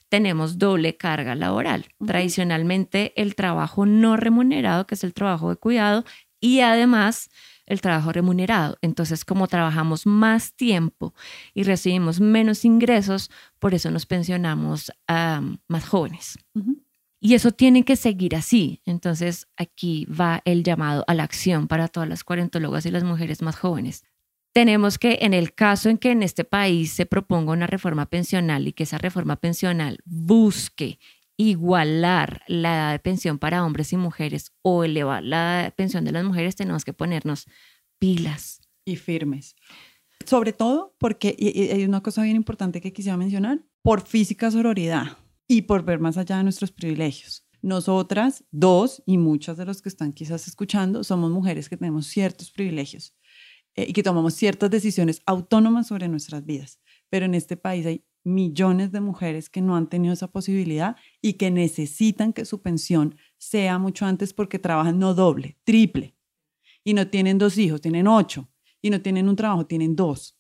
tenemos 0.09 0.59
doble 0.59 0.97
carga 0.97 1.35
laboral. 1.35 1.87
Tradicionalmente 2.05 3.13
el 3.21 3.35
trabajo 3.35 3.87
no 3.87 4.17
remunerado, 4.17 4.87
que 4.87 4.95
es 4.95 5.05
el 5.05 5.15
trabajo 5.15 5.51
de 5.51 5.57
cuidado, 5.57 6.05
y 6.41 6.61
además 6.61 7.29
el 7.67 7.81
trabajo 7.81 8.13
remunerado. 8.13 8.79
Entonces, 8.81 9.25
como 9.25 9.49
trabajamos 9.49 10.07
más 10.07 10.55
tiempo 10.55 11.15
y 11.53 11.65
recibimos 11.65 12.21
menos 12.21 12.65
ingresos, 12.65 13.31
por 13.59 13.75
eso 13.75 13.91
nos 13.91 14.07
pensionamos 14.07 14.93
más 15.09 15.89
jóvenes. 15.89 16.39
Y 17.19 17.35
eso 17.35 17.51
tiene 17.51 17.85
que 17.85 17.97
seguir 17.97 18.37
así. 18.37 18.83
Entonces, 18.85 19.49
aquí 19.57 20.05
va 20.07 20.43
el 20.45 20.63
llamado 20.63 21.05
a 21.09 21.15
la 21.15 21.25
acción 21.25 21.67
para 21.67 21.89
todas 21.89 22.09
las 22.09 22.23
cuarentólogas 22.23 22.87
y 22.87 22.91
las 22.91 23.03
mujeres 23.03 23.43
más 23.43 23.57
jóvenes. 23.57 24.05
Tenemos 24.53 24.99
que, 24.99 25.19
en 25.23 25.35
el 25.35 25.53
caso 25.53 25.91
en 25.91 25.99
que 25.99 26.13
en 26.13 26.23
este 26.23 26.45
país 26.45 26.93
se 26.93 27.05
proponga 27.05 27.53
una 27.53 27.67
reforma 27.67 28.07
pensional 28.07 28.69
y 28.69 28.73
que 28.73 28.85
esa 28.85 28.97
reforma 28.97 29.37
pensional 29.37 29.99
busque 30.05 30.99
igualar 31.37 32.43
la 32.49 33.01
pensión 33.03 33.39
para 33.39 33.65
hombres 33.65 33.93
y 33.93 33.97
mujeres 33.97 34.53
o 34.63 34.85
elevar 34.85 35.23
la 35.23 35.73
pensión 35.77 36.05
de 36.05 36.13
las 36.13 36.25
mujeres, 36.25 36.57
tenemos 36.57 36.85
que 36.85 36.93
ponernos 36.93 37.47
pilas. 37.99 38.61
Y 38.85 38.97
firmes. 38.97 39.57
Sobre 40.25 40.53
todo 40.53 40.95
porque 40.99 41.37
hay 41.73 41.85
una 41.85 42.03
cosa 42.03 42.23
bien 42.23 42.37
importante 42.37 42.81
que 42.81 42.93
quisiera 42.93 43.17
mencionar, 43.17 43.65
por 43.83 44.07
física 44.07 44.51
sororidad 44.51 45.19
y 45.49 45.63
por 45.63 45.85
ver 45.85 45.99
más 45.99 46.17
allá 46.17 46.39
de 46.39 46.45
nuestros 46.45 46.73
privilegios. 46.73 47.47
Nosotras, 47.63 48.45
dos, 48.51 49.03
y 49.07 49.19
muchas 49.19 49.57
de 49.57 49.65
los 49.65 49.83
que 49.83 49.89
están 49.89 50.13
quizás 50.13 50.47
escuchando, 50.47 51.05
somos 51.05 51.31
mujeres 51.31 51.69
que 51.69 51.77
tenemos 51.77 52.07
ciertos 52.07 52.51
privilegios 52.51 53.17
eh, 53.75 53.87
y 53.89 53.93
que 53.93 54.03
tomamos 54.03 54.35
ciertas 54.35 54.71
decisiones 54.71 55.21
autónomas 55.27 55.89
sobre 55.89 56.09
nuestras 56.09 56.45
vidas. 56.45 56.81
Pero 57.11 57.27
en 57.27 57.35
este 57.35 57.57
país 57.57 57.87
hay 57.87 58.05
millones 58.27 58.91
de 58.91 59.01
mujeres 59.01 59.49
que 59.49 59.63
no 59.63 59.77
han 59.77 59.89
tenido 59.89 60.13
esa 60.13 60.27
posibilidad 60.27 60.97
y 61.23 61.35
que 61.35 61.53
necesitan 61.53 62.33
que 62.33 62.45
su 62.45 62.61
pensión 62.61 63.17
sea 63.39 63.79
mucho 63.79 64.05
antes 64.05 64.35
porque 64.35 64.59
trabajan 64.59 64.99
no 64.99 65.15
doble, 65.15 65.57
triple. 65.63 66.17
Y 66.83 66.95
no 66.95 67.07
tienen 67.07 67.39
dos 67.39 67.57
hijos, 67.57 67.81
tienen 67.81 68.09
ocho. 68.09 68.49
Y 68.83 68.91
no 68.91 69.01
tienen 69.01 69.29
un 69.29 69.37
trabajo, 69.37 69.65
tienen 69.67 69.95
dos. 69.95 70.37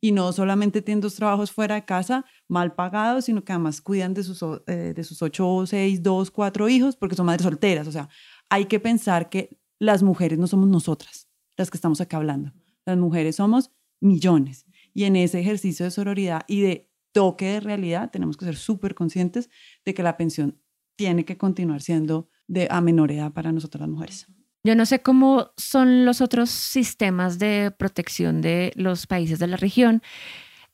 Y 0.00 0.10
no 0.10 0.32
solamente 0.32 0.82
tienen 0.82 1.00
dos 1.00 1.14
trabajos 1.14 1.52
fuera 1.52 1.76
de 1.76 1.84
casa 1.84 2.24
mal 2.48 2.74
pagados, 2.74 3.26
sino 3.26 3.44
que 3.44 3.52
además 3.52 3.80
cuidan 3.80 4.12
de 4.12 4.24
sus, 4.24 4.42
eh, 4.66 4.92
de 4.94 5.04
sus 5.04 5.22
ocho, 5.22 5.64
seis, 5.66 6.02
dos, 6.02 6.32
cuatro 6.32 6.68
hijos 6.68 6.96
porque 6.96 7.14
son 7.14 7.26
madres 7.26 7.44
solteras. 7.44 7.86
O 7.86 7.92
sea, 7.92 8.08
hay 8.48 8.64
que 8.64 8.80
pensar 8.80 9.30
que 9.30 9.56
las 9.78 10.02
mujeres 10.02 10.38
no 10.38 10.48
somos 10.48 10.68
nosotras 10.68 11.28
las 11.56 11.70
que 11.70 11.76
estamos 11.76 12.00
acá 12.00 12.16
hablando. 12.16 12.52
Las 12.84 12.98
mujeres 12.98 13.36
somos 13.36 13.70
millones. 14.00 14.66
Y 14.94 15.04
en 15.04 15.14
ese 15.14 15.38
ejercicio 15.38 15.84
de 15.84 15.92
sororidad 15.92 16.42
y 16.48 16.62
de 16.62 16.89
toque 17.12 17.46
de 17.46 17.60
realidad, 17.60 18.10
tenemos 18.10 18.36
que 18.36 18.44
ser 18.44 18.56
súper 18.56 18.94
conscientes 18.94 19.50
de 19.84 19.94
que 19.94 20.02
la 20.02 20.16
pensión 20.16 20.60
tiene 20.96 21.24
que 21.24 21.36
continuar 21.36 21.80
siendo 21.80 22.28
de 22.46 22.68
a 22.70 22.80
menor 22.80 23.10
edad 23.12 23.32
para 23.32 23.52
nosotras 23.52 23.80
las 23.80 23.90
mujeres. 23.90 24.26
Yo 24.62 24.74
no 24.74 24.84
sé 24.84 25.00
cómo 25.00 25.52
son 25.56 26.04
los 26.04 26.20
otros 26.20 26.50
sistemas 26.50 27.38
de 27.38 27.72
protección 27.76 28.42
de 28.42 28.72
los 28.76 29.06
países 29.06 29.38
de 29.38 29.46
la 29.46 29.56
región, 29.56 30.02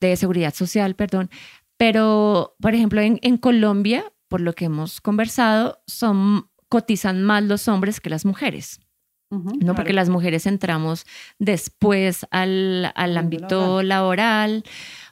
de 0.01 0.15
seguridad 0.17 0.53
social, 0.53 0.95
perdón, 0.95 1.29
pero 1.77 2.55
por 2.59 2.73
ejemplo 2.73 2.99
en, 2.99 3.19
en 3.21 3.37
Colombia, 3.37 4.11
por 4.27 4.41
lo 4.41 4.53
que 4.53 4.65
hemos 4.65 4.99
conversado, 4.99 5.81
son 5.87 6.49
cotizan 6.69 7.23
más 7.23 7.43
los 7.43 7.67
hombres 7.67 7.99
que 7.99 8.09
las 8.09 8.25
mujeres. 8.25 8.79
no 9.29 9.75
porque 9.75 9.93
las 9.93 10.09
mujeres 10.09 10.45
entramos 10.45 11.05
después 11.37 12.25
al, 12.31 12.91
al 12.95 13.17
ámbito 13.17 13.83
laboral 13.83 14.63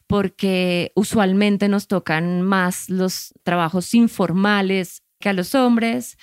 porque 0.07 0.91
usualmente 0.95 1.67
nos 1.67 1.87
tocan 1.87 2.41
más 2.41 2.89
los 2.89 3.33
trabajos 3.43 3.93
informales 3.93 5.03
que 5.19 5.29
a 5.29 5.33
los 5.33 5.55
hombres, 5.55 6.17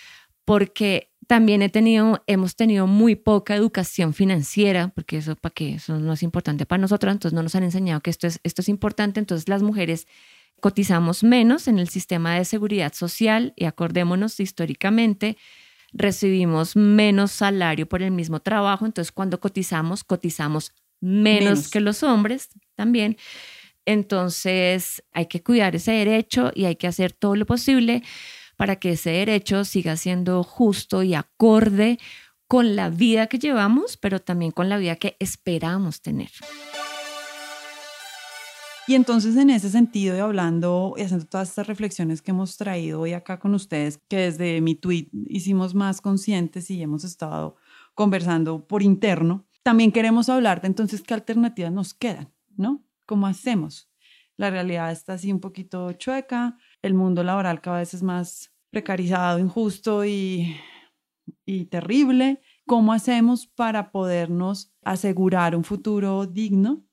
porque 0.44 1.12
también 1.26 1.62
he 1.62 1.68
tenido, 1.68 2.22
hemos 2.26 2.56
tenido 2.56 2.86
muy 2.86 3.16
poca 3.16 3.56
educación 3.56 4.12
financiera, 4.12 4.88
porque 4.88 5.18
eso 5.18 5.34
para 5.36 5.52
qué, 5.52 5.74
eso 5.74 5.98
no 5.98 6.12
es 6.12 6.22
importante 6.22 6.66
para 6.66 6.80
nosotros, 6.80 7.12
entonces 7.12 7.34
no 7.34 7.42
nos 7.42 7.54
han 7.54 7.62
enseñado 7.62 8.00
que 8.00 8.10
esto 8.10 8.26
es, 8.26 8.40
esto 8.42 8.60
es 8.62 8.68
importante, 8.68 9.18
entonces 9.18 9.48
las 9.48 9.62
mujeres 9.62 10.06
cotizamos 10.60 11.24
menos 11.24 11.68
en 11.68 11.78
el 11.78 11.88
sistema 11.88 12.36
de 12.36 12.44
seguridad 12.44 12.92
social 12.92 13.52
y 13.56 13.64
acordémonos 13.64 14.38
históricamente, 14.40 15.36
recibimos 15.92 16.76
menos 16.76 17.32
salario 17.32 17.88
por 17.88 18.02
el 18.02 18.12
mismo 18.12 18.40
trabajo, 18.40 18.86
entonces 18.86 19.10
cuando 19.10 19.40
cotizamos, 19.40 20.04
cotizamos 20.04 20.72
menos. 21.00 21.68
que 21.68 21.80
los 21.80 22.02
hombres 22.02 22.48
también. 22.74 23.16
Entonces 23.86 25.02
hay 25.12 25.26
que 25.26 25.42
cuidar 25.42 25.74
ese 25.76 25.92
derecho 25.92 26.52
y 26.54 26.64
hay 26.66 26.76
que 26.76 26.86
hacer 26.86 27.12
todo 27.12 27.36
lo 27.36 27.46
posible 27.46 28.02
para 28.56 28.76
que 28.76 28.92
ese 28.92 29.10
derecho 29.10 29.64
siga 29.64 29.96
siendo 29.96 30.42
justo 30.44 31.02
y 31.02 31.14
acorde 31.14 31.98
con 32.46 32.76
la 32.76 32.90
vida 32.90 33.26
que 33.26 33.38
llevamos, 33.38 33.96
pero 33.96 34.20
también 34.20 34.52
con 34.52 34.68
la 34.68 34.76
vida 34.76 34.96
que 34.96 35.16
esperamos 35.18 36.02
tener. 36.02 36.30
Y 38.86 38.94
entonces 38.94 39.36
en 39.36 39.48
ese 39.48 39.70
sentido 39.70 40.16
y 40.16 40.18
hablando 40.18 40.94
y 40.96 41.02
haciendo 41.02 41.24
todas 41.26 41.48
estas 41.48 41.66
reflexiones 41.66 42.20
que 42.20 42.32
hemos 42.32 42.56
traído 42.56 43.00
hoy 43.00 43.12
acá 43.12 43.38
con 43.38 43.54
ustedes, 43.54 43.98
que 44.08 44.16
desde 44.16 44.60
mi 44.60 44.74
tweet 44.74 45.08
hicimos 45.28 45.74
más 45.74 46.00
conscientes 46.00 46.70
y 46.70 46.82
hemos 46.82 47.04
estado 47.04 47.56
conversando 47.94 48.66
por 48.66 48.82
interno, 48.82 49.46
también 49.62 49.92
queremos 49.92 50.28
hablar 50.28 50.60
de 50.60 50.66
entonces 50.66 51.02
qué 51.02 51.14
alternativas 51.14 51.72
nos 51.72 51.94
quedan, 51.94 52.32
¿no? 52.56 52.84
¿Cómo 53.12 53.26
hacemos? 53.26 53.90
La 54.38 54.48
realidad 54.48 54.90
está 54.90 55.12
así 55.12 55.30
un 55.30 55.38
poquito 55.38 55.92
chueca, 55.92 56.56
el 56.80 56.94
mundo 56.94 57.22
laboral 57.22 57.60
cada 57.60 57.80
vez 57.80 57.92
es 57.92 58.02
más 58.02 58.54
precarizado, 58.70 59.38
injusto 59.38 60.06
y, 60.06 60.56
y 61.44 61.66
terrible. 61.66 62.40
¿Cómo 62.66 62.94
hacemos 62.94 63.46
para 63.48 63.92
podernos 63.92 64.72
asegurar 64.82 65.54
un 65.54 65.62
futuro 65.62 66.24
digno 66.24 66.86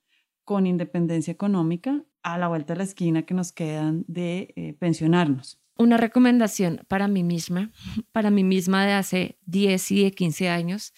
con 0.44 0.68
independencia 0.68 1.32
económica 1.32 2.04
a 2.22 2.38
la 2.38 2.50
vuelta 2.50 2.74
de 2.74 2.80
la 2.80 2.84
esquina 2.84 3.22
que 3.22 3.34
nos 3.34 3.54
quedan 3.54 4.04
de 4.10 4.54
eh, 4.58 4.74
pensionarnos? 4.74 5.58
Una 5.78 5.96
recomendación 5.96 6.82
para 6.90 7.08
mí 7.08 7.24
misma, 7.24 7.72
para 8.12 8.30
mí 8.30 8.44
misma 8.44 8.86
de 8.86 8.92
hace 8.92 9.40
10 9.46 9.92
y 9.92 10.12
15 10.12 10.50
años, 10.50 10.94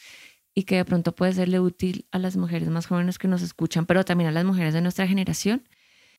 y 0.53 0.63
que 0.63 0.77
de 0.77 0.85
pronto 0.85 1.13
puede 1.13 1.33
serle 1.33 1.59
útil 1.59 2.05
a 2.11 2.19
las 2.19 2.37
mujeres 2.37 2.69
más 2.69 2.87
jóvenes 2.87 3.17
que 3.17 3.27
nos 3.27 3.41
escuchan, 3.41 3.85
pero 3.85 4.03
también 4.03 4.29
a 4.29 4.33
las 4.33 4.45
mujeres 4.45 4.73
de 4.73 4.81
nuestra 4.81 5.07
generación, 5.07 5.67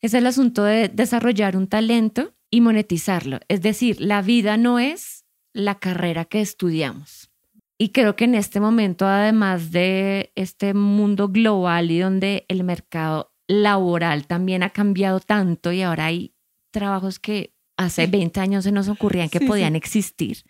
es 0.00 0.14
el 0.14 0.26
asunto 0.26 0.64
de 0.64 0.88
desarrollar 0.88 1.56
un 1.56 1.68
talento 1.68 2.34
y 2.50 2.60
monetizarlo. 2.60 3.40
Es 3.48 3.62
decir, 3.62 4.00
la 4.00 4.22
vida 4.22 4.56
no 4.56 4.78
es 4.78 5.24
la 5.52 5.78
carrera 5.78 6.24
que 6.24 6.40
estudiamos. 6.40 7.30
Y 7.78 7.90
creo 7.90 8.16
que 8.16 8.24
en 8.24 8.34
este 8.34 8.60
momento, 8.60 9.06
además 9.06 9.70
de 9.70 10.32
este 10.34 10.74
mundo 10.74 11.28
global 11.28 11.90
y 11.90 11.98
donde 11.98 12.44
el 12.48 12.64
mercado 12.64 13.32
laboral 13.48 14.26
también 14.26 14.62
ha 14.62 14.70
cambiado 14.70 15.20
tanto 15.20 15.72
y 15.72 15.82
ahora 15.82 16.06
hay 16.06 16.34
trabajos 16.70 17.18
que 17.18 17.54
hace 17.76 18.06
20 18.06 18.40
años 18.40 18.64
se 18.64 18.72
nos 18.72 18.88
ocurrían 18.88 19.28
que 19.28 19.40
podían 19.40 19.76
existir 19.76 20.44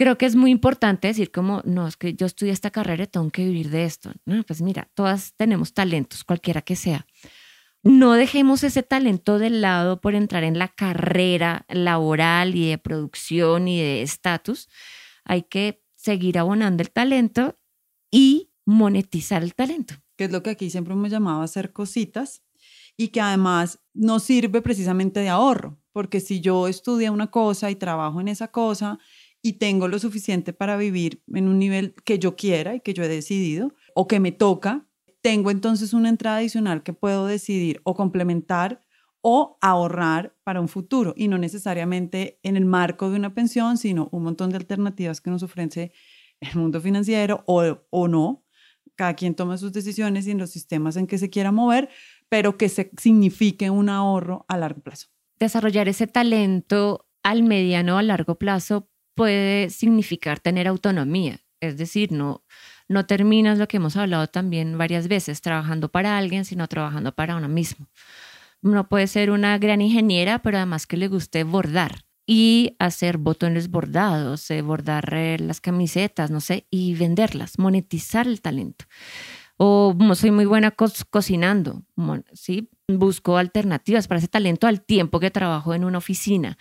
creo 0.00 0.16
que 0.16 0.24
es 0.24 0.34
muy 0.34 0.50
importante 0.50 1.08
decir 1.08 1.30
como, 1.30 1.60
no, 1.66 1.86
es 1.86 1.98
que 1.98 2.14
yo 2.14 2.24
estudié 2.24 2.54
esta 2.54 2.70
carrera 2.70 3.04
y 3.04 3.06
tengo 3.06 3.28
que 3.28 3.44
vivir 3.44 3.68
de 3.68 3.84
esto. 3.84 4.10
No, 4.24 4.42
pues 4.44 4.62
mira, 4.62 4.88
todas 4.94 5.34
tenemos 5.36 5.74
talentos, 5.74 6.24
cualquiera 6.24 6.62
que 6.62 6.74
sea. 6.74 7.06
No 7.82 8.14
dejemos 8.14 8.64
ese 8.64 8.82
talento 8.82 9.38
de 9.38 9.50
lado 9.50 10.00
por 10.00 10.14
entrar 10.14 10.42
en 10.42 10.58
la 10.58 10.68
carrera 10.68 11.66
laboral 11.68 12.54
y 12.54 12.70
de 12.70 12.78
producción 12.78 13.68
y 13.68 13.78
de 13.78 14.00
estatus. 14.00 14.70
Hay 15.22 15.42
que 15.42 15.82
seguir 15.96 16.38
abonando 16.38 16.82
el 16.82 16.90
talento 16.90 17.58
y 18.10 18.54
monetizar 18.64 19.42
el 19.42 19.54
talento. 19.54 19.96
Que 20.16 20.24
es 20.24 20.32
lo 20.32 20.42
que 20.42 20.48
aquí 20.48 20.70
siempre 20.70 20.94
hemos 20.94 21.10
llamado 21.10 21.42
hacer 21.42 21.74
cositas 21.74 22.42
y 22.96 23.08
que 23.08 23.20
además 23.20 23.80
nos 23.92 24.22
sirve 24.22 24.62
precisamente 24.62 25.20
de 25.20 25.28
ahorro, 25.28 25.78
porque 25.92 26.20
si 26.20 26.40
yo 26.40 26.68
estudio 26.68 27.12
una 27.12 27.30
cosa 27.30 27.70
y 27.70 27.76
trabajo 27.76 28.22
en 28.22 28.28
esa 28.28 28.48
cosa, 28.48 28.98
y 29.42 29.54
tengo 29.54 29.88
lo 29.88 29.98
suficiente 29.98 30.52
para 30.52 30.76
vivir 30.76 31.22
en 31.32 31.48
un 31.48 31.58
nivel 31.58 31.94
que 32.04 32.18
yo 32.18 32.36
quiera 32.36 32.74
y 32.74 32.80
que 32.80 32.94
yo 32.94 33.02
he 33.02 33.08
decidido 33.08 33.74
o 33.94 34.06
que 34.06 34.20
me 34.20 34.32
toca, 34.32 34.86
tengo 35.22 35.50
entonces 35.50 35.92
una 35.92 36.08
entrada 36.08 36.38
adicional 36.38 36.82
que 36.82 36.92
puedo 36.92 37.26
decidir 37.26 37.80
o 37.84 37.94
complementar 37.94 38.80
o 39.22 39.58
ahorrar 39.60 40.34
para 40.44 40.60
un 40.60 40.68
futuro 40.68 41.12
y 41.16 41.28
no 41.28 41.36
necesariamente 41.38 42.38
en 42.42 42.56
el 42.56 42.64
marco 42.64 43.10
de 43.10 43.16
una 43.16 43.34
pensión, 43.34 43.76
sino 43.76 44.08
un 44.12 44.22
montón 44.22 44.50
de 44.50 44.56
alternativas 44.56 45.20
que 45.20 45.30
nos 45.30 45.42
ofrece 45.42 45.92
el 46.40 46.56
mundo 46.56 46.80
financiero 46.80 47.44
o, 47.46 47.82
o 47.90 48.08
no. 48.08 48.44
Cada 48.94 49.14
quien 49.14 49.34
toma 49.34 49.58
sus 49.58 49.72
decisiones 49.72 50.26
y 50.26 50.30
en 50.30 50.38
los 50.38 50.50
sistemas 50.50 50.96
en 50.96 51.06
que 51.06 51.18
se 51.18 51.30
quiera 51.30 51.52
mover, 51.52 51.90
pero 52.28 52.56
que 52.56 52.68
se 52.68 52.90
signifique 52.98 53.70
un 53.70 53.88
ahorro 53.88 54.44
a 54.48 54.56
largo 54.56 54.80
plazo. 54.80 55.08
Desarrollar 55.38 55.88
ese 55.88 56.06
talento 56.06 57.06
al 57.22 57.42
mediano 57.42 57.96
o 57.96 57.98
a 57.98 58.02
largo 58.02 58.36
plazo 58.36 58.90
puede 59.20 59.68
significar 59.68 60.40
tener 60.40 60.66
autonomía, 60.66 61.40
es 61.60 61.76
decir, 61.76 62.10
no, 62.10 62.42
no 62.88 63.04
terminas 63.04 63.58
lo 63.58 63.68
que 63.68 63.76
hemos 63.76 63.94
hablado 63.98 64.28
también 64.28 64.78
varias 64.78 65.08
veces, 65.08 65.42
trabajando 65.42 65.90
para 65.90 66.16
alguien, 66.16 66.46
sino 66.46 66.66
trabajando 66.68 67.14
para 67.14 67.36
uno 67.36 67.46
mismo. 67.46 67.86
Uno 68.62 68.88
puede 68.88 69.06
ser 69.08 69.30
una 69.30 69.58
gran 69.58 69.82
ingeniera, 69.82 70.38
pero 70.38 70.56
además 70.56 70.86
que 70.86 70.96
le 70.96 71.08
guste 71.08 71.44
bordar 71.44 72.06
y 72.26 72.76
hacer 72.78 73.18
botones 73.18 73.68
bordados, 73.68 74.50
eh, 74.50 74.62
bordar 74.62 75.12
eh, 75.12 75.36
las 75.38 75.60
camisetas, 75.60 76.30
no 76.30 76.40
sé, 76.40 76.66
y 76.70 76.94
venderlas, 76.94 77.58
monetizar 77.58 78.26
el 78.26 78.40
talento. 78.40 78.86
O 79.58 79.94
soy 80.14 80.30
muy 80.30 80.46
buena 80.46 80.74
cocinando, 81.10 81.82
¿sí? 82.32 82.70
Busco 82.88 83.36
alternativas 83.36 84.08
para 84.08 84.20
ese 84.20 84.28
talento 84.28 84.66
al 84.66 84.80
tiempo 84.80 85.20
que 85.20 85.30
trabajo 85.30 85.74
en 85.74 85.84
una 85.84 85.98
oficina. 85.98 86.56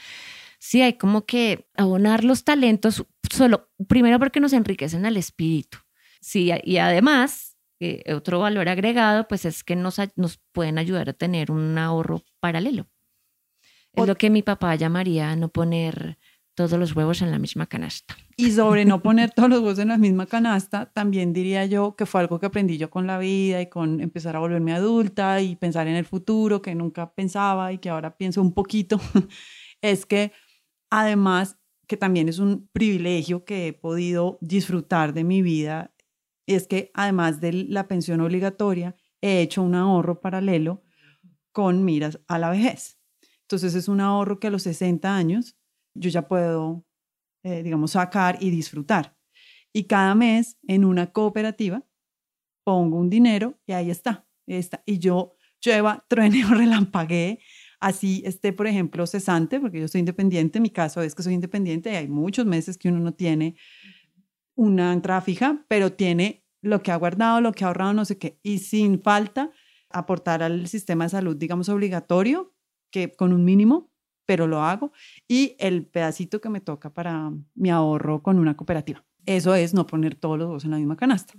Sí, 0.60 0.82
hay 0.82 0.98
como 0.98 1.26
que 1.26 1.68
abonar 1.76 2.24
los 2.24 2.44
talentos 2.44 3.06
solo, 3.32 3.70
primero 3.88 4.20
porque 4.20 4.40
nos 4.40 4.54
enriquecen 4.54 5.06
al 5.06 5.18
espíritu. 5.18 5.80
Sí, 6.22 6.52
y 6.64 6.78
además, 6.78 7.58
eh, 7.80 8.14
otro 8.14 8.40
valor 8.40 8.68
agregado, 8.68 9.28
pues 9.28 9.46
es 9.46 9.64
que 9.64 9.78
nos, 9.78 9.98
nos 10.18 10.40
pueden 10.52 10.78
ayudar 10.78 11.10
a 11.10 11.14
tener 11.14 11.50
un 11.50 11.78
ahorro 11.78 12.24
paralelo. 12.42 12.88
Es 13.94 14.06
lo 14.06 14.16
que 14.16 14.30
mi 14.30 14.44
papá 14.44 14.76
llamaría 14.76 15.36
no 15.36 15.50
poner 15.50 16.18
todos 16.56 16.78
los 16.78 16.94
huevos 16.94 17.22
en 17.22 17.32
la 17.32 17.40
misma 17.40 17.68
canasta. 17.68 18.18
Y 18.36 18.52
sobre 18.52 18.84
no 18.84 19.02
poner 19.04 19.32
todos 19.32 19.50
los 19.50 19.60
huevos 19.60 19.80
en 19.80 19.88
la 19.88 19.98
misma 19.98 20.26
canasta, 20.26 20.88
también 20.92 21.32
diría 21.32 21.66
yo 21.66 21.96
que 21.96 22.06
fue 22.06 22.20
algo 22.20 22.40
que 22.40 22.48
aprendí 22.48 22.78
yo 22.78 22.90
con 22.90 23.08
la 23.08 23.18
vida 23.18 23.62
y 23.62 23.68
con 23.68 24.02
empezar 24.02 24.36
a 24.36 24.40
volverme 24.40 24.74
adulta 24.74 25.42
y 25.42 25.56
pensar 25.56 25.88
en 25.88 25.96
el 25.96 26.06
futuro 26.06 26.62
que 26.62 26.76
nunca 26.76 27.14
pensaba 27.14 27.72
y 27.72 27.78
que 27.78 27.90
ahora 27.90 28.18
pienso 28.18 28.42
un 28.42 28.54
poquito, 28.54 29.00
es 29.82 30.06
que 30.06 30.34
además 30.90 31.58
que 31.88 31.98
también 31.98 32.30
es 32.30 32.40
un 32.40 32.70
privilegio 32.72 33.46
que 33.46 33.68
he 33.68 33.74
podido 33.74 34.38
disfrutar 34.42 35.14
de 35.14 35.24
mi 35.24 35.42
vida, 35.42 35.94
es 36.48 36.68
que 36.68 36.92
además 36.94 37.42
de 37.42 37.54
la 37.54 37.88
pensión 37.88 38.22
obligatoria, 38.22 38.96
he 39.22 39.42
hecho 39.42 39.64
un 39.64 39.76
ahorro 39.76 40.22
paralelo 40.22 40.84
con 41.52 41.84
miras 41.84 42.20
a 42.28 42.40
la 42.40 42.50
vejez. 42.50 43.00
Entonces 43.42 43.74
es 43.74 43.88
un 43.88 44.02
ahorro 44.02 44.40
que 44.40 44.48
a 44.48 44.52
los 44.52 44.64
60 44.64 45.16
años 45.16 45.58
yo 45.96 46.10
ya 46.10 46.28
puedo, 46.28 46.86
eh, 47.44 47.64
digamos, 47.64 47.92
sacar 47.92 48.38
y 48.40 48.52
disfrutar. 48.52 49.18
Y 49.74 49.86
cada 49.86 50.16
mes 50.16 50.58
en 50.68 50.86
una 50.86 51.12
cooperativa 51.12 51.84
pongo 52.64 52.98
un 52.98 53.10
dinero 53.10 53.60
y 53.66 53.74
ahí 53.74 53.90
está. 53.90 54.28
está. 54.46 54.84
Y 54.86 55.00
yo 55.00 55.36
llueva, 55.62 56.06
truene 56.10 56.46
o 56.46 56.50
así 57.80 58.22
esté, 58.26 58.54
por 58.54 58.68
ejemplo, 58.68 59.06
cesante, 59.08 59.60
porque 59.60 59.80
yo 59.80 59.88
soy 59.88 60.00
independiente, 60.00 60.60
mi 60.60 60.70
caso 60.70 61.02
es 61.02 61.16
que 61.16 61.24
soy 61.24 61.34
independiente 61.34 61.92
y 61.92 61.96
hay 61.96 62.08
muchos 62.08 62.46
meses 62.46 62.78
que 62.78 62.90
uno 62.90 63.00
no 63.00 63.14
tiene 63.14 63.56
una 64.56 64.92
entrada 64.94 65.22
fija, 65.22 65.66
pero 65.68 65.94
tiene 65.94 66.46
lo 66.62 66.84
que 66.84 66.92
ha 66.92 66.96
guardado, 66.98 67.42
lo 67.42 67.54
que 67.54 67.64
ha 67.64 67.68
ahorrado, 67.68 67.94
no 67.94 68.06
sé 68.06 68.18
qué, 68.18 68.40
y 68.44 68.60
sin 68.60 69.02
falta 69.02 69.52
aportar 69.90 70.44
al 70.44 70.68
sistema 70.68 71.06
de 71.06 71.12
salud, 71.12 71.36
digamos, 71.36 71.70
obligatorio, 71.70 72.54
que 72.92 73.12
con 73.12 73.34
un 73.34 73.46
mínimo, 73.46 73.92
pero 74.26 74.48
lo 74.48 74.62
hago, 74.62 74.92
y 75.28 75.56
el 75.60 75.86
pedacito 75.86 76.42
que 76.42 76.50
me 76.50 76.62
toca 76.62 76.94
para 76.94 77.32
mi 77.56 77.70
ahorro 77.70 78.22
con 78.22 78.38
una 78.38 78.58
cooperativa. 78.58 79.06
Eso 79.26 79.56
es 79.56 79.74
no 79.74 79.88
poner 79.88 80.16
todos 80.16 80.38
los 80.38 80.50
dos 80.50 80.66
en 80.66 80.72
la 80.72 80.78
misma 80.78 80.98
canasta. 80.98 81.34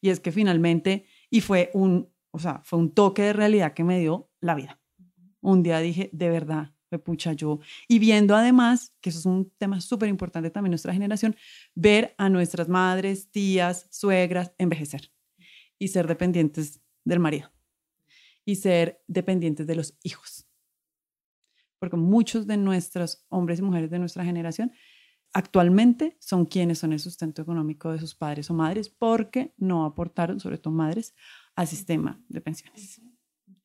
Y 0.00 0.10
es 0.10 0.20
que 0.20 0.32
finalmente, 0.32 1.06
y 1.30 1.40
fue 1.40 1.70
un, 1.74 2.08
o 2.30 2.38
sea, 2.38 2.60
fue 2.64 2.78
un 2.78 2.92
toque 2.92 3.22
de 3.22 3.32
realidad 3.32 3.72
que 3.74 3.84
me 3.84 3.98
dio 3.98 4.30
la 4.40 4.54
vida. 4.54 4.80
Un 5.46 5.62
día 5.62 5.78
dije, 5.80 6.10
de 6.12 6.28
verdad, 6.28 6.74
me 6.90 6.98
pucha 6.98 7.32
yo. 7.32 7.60
Y 7.88 7.98
viendo 7.98 8.34
además, 8.34 8.94
que 9.00 9.10
eso 9.10 9.18
es 9.18 9.26
un 9.26 9.50
tema 9.58 9.80
súper 9.80 10.08
importante 10.08 10.50
también 10.50 10.70
en 10.70 10.72
nuestra 10.72 10.92
generación, 10.92 11.36
ver 11.74 12.14
a 12.18 12.28
nuestras 12.28 12.68
madres, 12.68 13.30
tías, 13.30 13.88
suegras 13.90 14.52
envejecer 14.58 15.12
y 15.78 15.88
ser 15.88 16.06
dependientes 16.06 16.80
del 17.04 17.20
marido 17.20 17.52
y 18.44 18.56
ser 18.56 19.02
dependientes 19.06 19.66
de 19.66 19.74
los 19.76 19.96
hijos 20.02 20.46
porque 21.78 21.96
muchos 21.96 22.46
de 22.46 22.56
nuestros 22.56 23.24
hombres 23.28 23.58
y 23.58 23.62
mujeres 23.62 23.90
de 23.90 23.98
nuestra 23.98 24.24
generación 24.24 24.72
actualmente 25.32 26.16
son 26.20 26.46
quienes 26.46 26.78
son 26.78 26.92
el 26.92 27.00
sustento 27.00 27.42
económico 27.42 27.92
de 27.92 27.98
sus 27.98 28.14
padres 28.14 28.50
o 28.50 28.54
madres 28.54 28.88
porque 28.88 29.54
no 29.56 29.84
aportaron, 29.84 30.40
sobre 30.40 30.58
todo 30.58 30.72
madres, 30.72 31.14
al 31.54 31.66
sistema 31.66 32.20
de 32.28 32.40
pensiones 32.40 33.00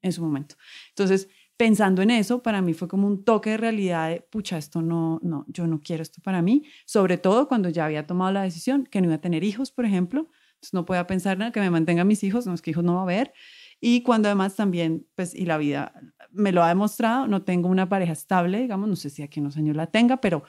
en 0.02 0.12
su 0.12 0.22
momento. 0.22 0.56
Entonces, 0.89 1.30
pensando 1.62 2.02
en 2.02 2.10
eso, 2.10 2.41
para 2.41 2.60
mí 2.60 2.74
fue 2.74 2.88
como 2.88 3.06
un 3.06 3.24
toque 3.24 3.52
de 3.52 3.58
realidad 3.58 4.10
de, 4.10 4.21
pucha, 4.21 4.58
esto 4.58 4.82
no, 4.82 5.19
no, 5.21 5.45
yo 5.47 5.67
no 5.67 5.80
quiero 5.80 6.02
esto 6.02 6.19
para 6.19 6.41
mí, 6.41 6.63
sobre 6.88 7.19
todo 7.19 7.47
cuando 7.47 7.69
ya 7.69 7.86
había 7.86 8.08
tomado 8.08 8.32
la 8.32 8.41
decisión 8.41 8.88
que 8.88 9.00
no 9.00 9.06
iba 9.06 9.13
a 9.17 9.21
tener 9.21 9.43
hijos, 9.43 9.71
por 9.71 9.86
ejemplo, 9.86 10.21
entonces 10.56 10.74
no 10.74 10.86
podía 10.86 11.06
pensar 11.06 11.39
en 11.39 11.52
que 11.52 11.60
me 11.60 11.69
mantenga 11.69 12.04
mis 12.04 12.24
hijos, 12.24 12.47
no 12.47 12.56
es 12.56 12.63
que 12.63 12.71
hijos 12.71 12.84
no 12.84 12.95
va 12.95 13.02
a 13.02 13.04
haber, 13.04 13.32
y 13.80 14.02
cuando 14.02 14.28
además 14.28 14.56
también, 14.56 15.06
pues, 15.13 15.36
y 15.36 15.45
la 15.45 15.60
vida 15.60 15.93
me 16.32 16.52
lo 16.52 16.63
ha 16.63 16.67
demostrado, 16.69 17.28
no 17.28 17.43
tengo 17.43 17.69
una 17.69 17.88
pareja 17.88 18.13
estable, 18.13 18.60
digamos, 18.60 18.89
no 18.89 18.95
sé 18.95 19.12
si 19.12 19.21
aquí 19.21 19.39
unos 19.39 19.56
años 19.56 19.76
la 19.76 19.86
tenga, 19.86 20.17
pero 20.17 20.41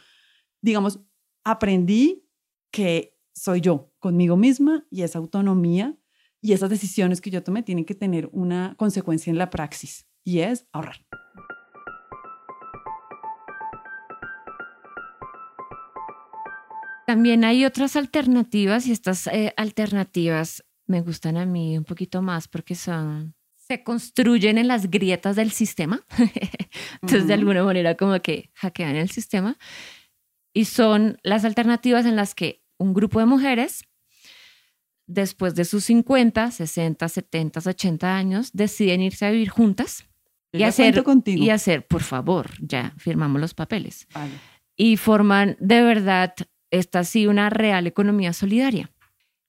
digamos, 0.62 0.98
aprendí 1.44 2.26
que 2.70 3.18
soy 3.34 3.60
yo 3.60 3.92
conmigo 3.98 4.38
misma 4.38 4.86
y 4.88 5.02
esa 5.02 5.18
autonomía 5.18 5.94
y 6.40 6.54
esas 6.54 6.70
decisiones 6.70 7.20
que 7.20 7.28
yo 7.28 7.42
tomé 7.42 7.62
tienen 7.62 7.84
que 7.84 7.94
tener 7.94 8.30
una 8.32 8.76
consecuencia 8.78 9.30
en 9.30 9.36
la 9.36 9.50
praxis 9.50 10.06
y 10.24 10.40
es 10.40 10.66
ahorrar. 10.72 11.00
También 17.06 17.44
hay 17.44 17.64
otras 17.64 17.96
alternativas 17.96 18.86
y 18.86 18.92
estas 18.92 19.26
eh, 19.26 19.52
alternativas 19.56 20.64
me 20.86 21.00
gustan 21.00 21.36
a 21.36 21.46
mí 21.46 21.76
un 21.76 21.84
poquito 21.84 22.22
más 22.22 22.48
porque 22.48 22.74
son, 22.74 23.34
se 23.56 23.82
construyen 23.82 24.58
en 24.58 24.68
las 24.68 24.90
grietas 24.90 25.36
del 25.36 25.50
sistema. 25.50 26.04
Entonces, 27.02 27.26
de 27.26 27.34
alguna 27.34 27.64
manera, 27.64 27.96
como 27.96 28.20
que 28.20 28.50
hackean 28.54 28.96
el 28.96 29.10
sistema. 29.10 29.58
Y 30.54 30.66
son 30.66 31.18
las 31.22 31.44
alternativas 31.44 32.06
en 32.06 32.16
las 32.16 32.34
que 32.34 32.62
un 32.78 32.94
grupo 32.94 33.20
de 33.20 33.26
mujeres, 33.26 33.84
después 35.06 35.54
de 35.54 35.64
sus 35.64 35.84
50, 35.84 36.50
60, 36.50 37.08
70, 37.08 37.60
80 37.64 38.16
años, 38.16 38.50
deciden 38.52 39.02
irse 39.02 39.26
a 39.26 39.30
vivir 39.30 39.48
juntas. 39.48 40.06
Y 40.52 40.62
hacer, 40.64 41.02
contigo. 41.02 41.42
y 41.42 41.50
hacer, 41.50 41.86
por 41.86 42.02
favor, 42.02 42.50
ya 42.60 42.94
firmamos 42.98 43.40
los 43.40 43.54
papeles. 43.54 44.06
Y 44.76 44.96
forman 44.96 45.56
de 45.60 45.82
verdad, 45.82 46.34
esta 46.70 47.04
sí, 47.04 47.26
una 47.26 47.50
real 47.50 47.86
economía 47.86 48.32
solidaria 48.32 48.90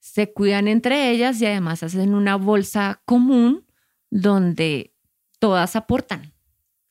se 0.04 0.34
cuidan 0.34 0.68
entre 0.68 1.10
ellas 1.10 1.40
y 1.40 1.46
además 1.46 1.82
hacen 1.82 2.14
una 2.14 2.36
bolsa 2.36 3.00
común 3.06 3.64
donde 4.10 4.94
todas 5.38 5.76
aportan. 5.76 6.34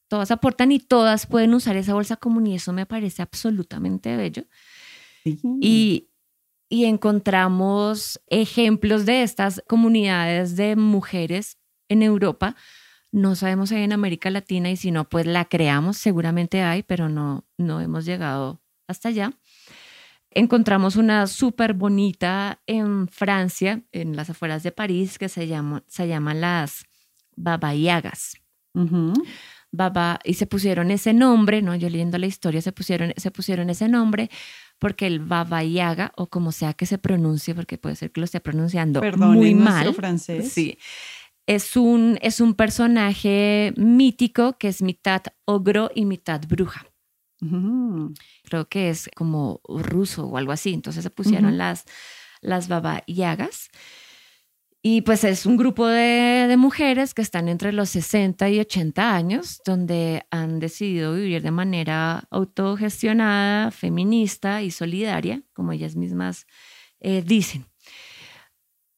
Todas 0.08 0.32
aportan 0.32 0.71
y 0.71 0.80
todas 0.80 1.28
pueden 1.28 1.54
usar 1.54 1.76
esa 1.76 1.93
bolsa 1.93 2.17
común 2.17 2.47
y 2.47 2.56
eso 2.56 2.73
me 2.73 2.88
parece 2.88 3.21
absolutamente 3.21 4.17
bello. 4.17 4.45
Y, 5.62 6.10
y 6.69 6.86
encontramos 6.86 8.19
ejemplos 8.32 9.06
de 9.06 9.21
estas 9.21 9.62
comunidades 9.67 10.56
de 10.56 10.76
mujeres 10.76 11.60
en 11.89 12.02
Europa. 12.02 12.56
No 13.13 13.36
sabemos 13.36 13.69
si 13.69 13.76
hay 13.76 13.84
en 13.84 13.93
América 13.93 14.32
Latina 14.32 14.71
y 14.71 14.76
si 14.76 14.89
no, 14.89 15.08
pues 15.08 15.28
la 15.28 15.45
creamos, 15.45 15.97
seguramente 15.97 16.63
hay, 16.63 16.82
pero 16.82 17.10
no, 17.10 17.45
no 17.60 17.80
hemos 17.80 18.06
llegado 18.06 18.60
hasta 18.88 19.10
allá. 19.10 19.32
Encontramos 20.32 20.95
una 20.95 21.28
súper 21.28 21.76
bonita 21.76 22.60
en 22.65 23.08
Francia, 23.08 23.84
en 23.91 24.15
las 24.15 24.32
afueras 24.32 24.63
de 24.63 24.71
París, 24.71 25.19
que 25.19 25.30
se, 25.30 25.45
llama, 25.45 25.84
se 25.86 26.08
llaman 26.08 26.41
las 26.41 26.86
babayagas. 27.36 28.34
Baba, 29.71 30.19
y 30.23 30.34
se 30.34 30.47
pusieron 30.47 30.89
ese 30.89 31.13
nombre, 31.13 31.62
¿no? 31.62 31.76
Yo 31.76 31.89
leyendo 31.89 32.17
la 32.17 32.26
historia, 32.26 32.63
se 32.63 32.71
pusieron, 32.71 33.13
se 33.15 33.30
pusieron 33.30 33.69
ese 33.69 33.89
nombre 33.89 34.32
porque 34.80 35.06
el 35.06 35.19
Baba 35.19 35.63
Yaga, 35.63 36.12
o 36.15 36.28
como 36.28 36.52
sea 36.52 36.73
que 36.73 36.88
se 36.88 36.97
pronuncie, 36.97 37.54
porque 37.54 37.78
puede 37.78 37.95
ser 37.95 38.12
que 38.12 38.21
lo 38.21 38.26
esté 38.26 38.39
pronunciando 38.39 39.02
muy 39.17 39.54
mal. 39.54 39.93
francés. 39.93 40.52
Sí. 40.52 40.80
Es 41.45 41.75
un, 41.75 42.17
es 42.21 42.39
un 42.39 42.53
personaje 42.53 43.73
mítico 43.75 44.58
que 44.58 44.69
es 44.69 44.82
mitad 44.82 45.23
ogro 45.45 45.91
y 45.93 46.06
mitad 46.06 46.41
bruja. 46.47 46.86
Creo 48.43 48.69
que 48.69 48.89
es 48.89 49.10
como 49.15 49.60
ruso 49.67 50.27
o 50.27 50.38
algo 50.38 50.51
así. 50.51 50.73
Entonces 50.73 51.03
se 51.03 51.10
pusieron 51.10 51.58
las, 51.58 51.86
las 52.41 52.67
Baba 52.67 53.03
Yagas. 53.08 53.69
Y 54.86 55.01
pues 55.01 55.23
es 55.23 55.45
un 55.45 55.56
grupo 55.56 55.88
de, 55.88 56.45
de, 56.47 56.58
mujeres 56.58 57.13
que 57.13 57.21
están 57.21 57.47
entre 57.47 57.71
los 57.71 57.89
60 57.89 58.49
y 58.49 58.60
80 58.60 59.15
años, 59.15 59.62
donde 59.65 60.25
han 60.29 60.60
decidido 60.60 61.13
vivir 61.13 61.41
de 61.41 61.51
manera 61.51 62.27
autogestionada, 62.29 63.71
feminista 63.71 64.62
y 64.62 64.71
solidaria, 64.71 65.41
como 65.53 65.71
ellas 65.71 65.95
mismas 65.95 66.47
eh, 66.99 67.21
dicen. 67.25 67.65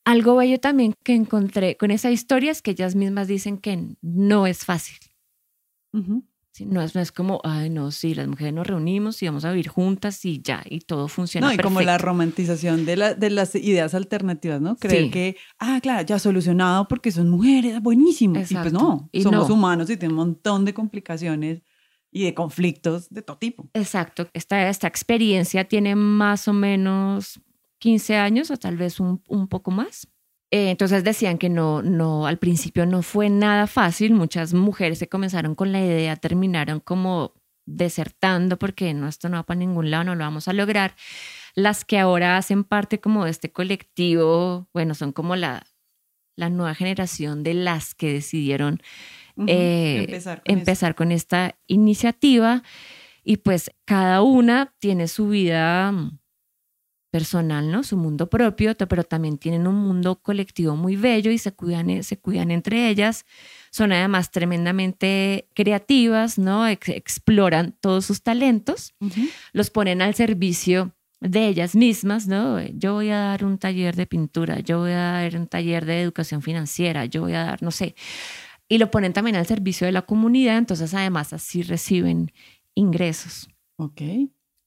Algo 0.05 0.35
bello 0.35 0.59
también 0.59 0.93
que 1.03 1.13
encontré 1.15 1.77
con 1.77 1.89
esa 1.91 2.11
historia 2.11 2.51
es 2.51 2.61
que 2.61 2.71
ellas 2.71 2.95
mismas 2.95 3.27
dicen 3.27 3.57
que 3.57 3.95
no 4.01 4.45
es 4.47 4.63
fácil. 4.65 4.97
Sí, 6.51 6.65
no, 6.65 6.81
es, 6.81 6.95
no 6.95 7.01
es 7.01 7.11
como, 7.11 7.41
ay, 7.43 7.69
no, 7.69 7.91
sí, 7.91 8.15
las 8.15 8.27
mujeres 8.29 8.53
nos 8.53 8.65
reunimos 8.65 9.21
y 9.21 9.25
vamos 9.25 9.43
a 9.43 9.49
vivir 9.51 9.67
juntas 9.67 10.23
y 10.23 10.41
ya, 10.41 10.63
y 10.69 10.79
todo 10.79 11.09
funciona. 11.09 11.47
No, 11.47 11.53
y 11.53 11.57
como 11.57 11.81
la 11.81 11.93
perfecto. 11.93 12.05
romantización 12.05 12.85
de, 12.85 12.95
la- 12.95 13.13
de 13.13 13.29
las 13.29 13.55
ideas 13.55 13.93
alternativas, 13.93 14.61
¿no? 14.61 14.77
Creer 14.77 15.05
Sí. 15.05 15.09
que, 15.11 15.37
ah, 15.59 15.79
claro, 15.81 16.05
ya 16.05 16.17
solucionado 16.17 16.87
porque 16.87 17.11
son 17.11 17.29
mujeres, 17.29 17.81
buenísimo. 17.81 18.35
Y 18.35 18.37
pues 18.39 18.51
Exacto. 18.51 18.71
no, 18.79 19.09
Y 19.11 19.21
somos 19.23 19.49
no. 19.49 19.55
humanos 19.55 19.89
y 19.89 19.97
tiene 19.97 20.13
un 20.13 20.17
montón 20.19 20.63
de 20.63 20.73
complicaciones 20.73 21.61
y 22.09 22.23
de 22.23 22.33
conflictos 22.33 23.09
de 23.09 23.21
todo 23.21 23.37
tipo. 23.37 23.69
Exacto. 23.73 24.29
Esta, 24.33 24.69
esta 24.69 24.87
experiencia 24.87 25.65
tiene 25.67 25.95
más 25.97 26.47
o 26.47 26.53
menos 26.53 27.41
15 27.85 28.15
años 28.15 28.49
o 28.49 28.57
tal 28.57 28.77
vez 28.77 28.99
un, 28.99 29.21
un 29.27 29.47
poco 29.47 29.69
más. 29.69 30.07
Eh, 30.49 30.71
entonces 30.71 31.03
decían 31.03 31.37
que 31.37 31.49
no, 31.49 31.83
no, 31.83 32.25
al 32.25 32.39
principio 32.39 32.87
no 32.87 33.03
fue 33.03 33.29
nada 33.29 33.67
fácil. 33.67 34.15
Muchas 34.15 34.55
mujeres 34.55 34.97
se 34.97 35.07
comenzaron 35.07 35.53
con 35.53 35.71
la 35.71 35.81
idea, 35.85 36.15
terminaron 36.15 36.79
como 36.79 37.35
desertando 37.67 38.57
porque 38.57 38.91
no, 38.95 39.07
esto 39.07 39.29
no 39.29 39.37
va 39.37 39.43
para 39.43 39.59
ningún 39.59 39.91
lado, 39.91 40.03
no 40.03 40.15
lo 40.15 40.23
vamos 40.23 40.47
a 40.47 40.53
lograr. 40.53 40.95
Las 41.53 41.85
que 41.85 41.99
ahora 41.99 42.37
hacen 42.37 42.63
parte 42.63 42.99
como 42.99 43.25
de 43.25 43.29
este 43.29 43.51
colectivo, 43.51 44.67
bueno, 44.73 44.95
son 44.95 45.11
como 45.11 45.35
la, 45.35 45.67
la 46.35 46.49
nueva 46.49 46.73
generación 46.73 47.43
de 47.43 47.53
las 47.53 47.93
que 47.93 48.13
decidieron 48.13 48.81
eh, 49.45 50.05
empezar 50.07 50.41
con 50.41 50.57
empezar 50.57 50.95
con 50.95 51.11
esta 51.11 51.55
iniciativa 51.67 52.63
y 53.23 53.37
pues 53.37 53.69
cada 53.85 54.23
una 54.23 54.73
tiene 54.79 55.07
su 55.07 55.27
vida 55.27 55.93
personal, 57.15 57.71
¿no? 57.71 57.81
Su 57.85 57.95
mundo 57.95 58.29
propio, 58.29 58.75
pero 58.75 59.05
también 59.05 59.37
tienen 59.37 59.67
un 59.67 59.75
mundo 59.75 60.17
colectivo 60.21 60.75
muy 60.75 60.97
bello 60.97 61.31
y 61.31 61.37
se 61.37 61.53
cuidan, 61.53 61.89
eh, 61.89 62.03
se 62.03 62.17
cuidan 62.19 62.51
entre 62.51 62.89
ellas. 62.89 63.25
Son 63.71 63.93
además 63.93 64.31
tremendamente 64.31 65.47
creativas, 65.53 66.37
¿no? 66.37 66.67
Ex- 66.67 66.89
exploran 66.89 67.73
todos 67.79 68.05
sus 68.05 68.21
talentos, 68.21 68.95
Ujú. 68.99 69.29
los 69.53 69.69
ponen 69.69 70.01
al 70.01 70.13
servicio 70.13 70.91
de 71.21 71.47
ellas 71.47 71.73
mismas, 71.73 72.27
¿no? 72.27 72.61
Yo 72.61 72.95
voy 72.95 73.11
a 73.11 73.19
dar 73.19 73.45
un 73.45 73.59
taller 73.59 73.95
de 73.95 74.07
pintura, 74.07 74.59
yo 74.59 74.79
voy 74.79 74.91
a 74.91 75.13
dar 75.13 75.37
un 75.37 75.47
taller 75.47 75.85
de 75.85 76.01
educación 76.01 76.41
financiera, 76.41 77.05
yo 77.05 77.21
voy 77.21 77.31
a 77.33 77.45
dar, 77.45 77.63
no 77.63 77.71
sé, 77.71 77.95
y 78.67 78.77
lo 78.77 78.91
ponen 78.91 79.13
también 79.13 79.37
al 79.37 79.45
servicio 79.45 79.87
de 79.87 79.93
la 79.93 80.01
comunidad, 80.01 80.57
entonces 80.57 80.93
además 80.93 81.31
así 81.31 81.63
reciben 81.63 82.33
ingresos. 82.73 83.47
Ok. 83.77 84.01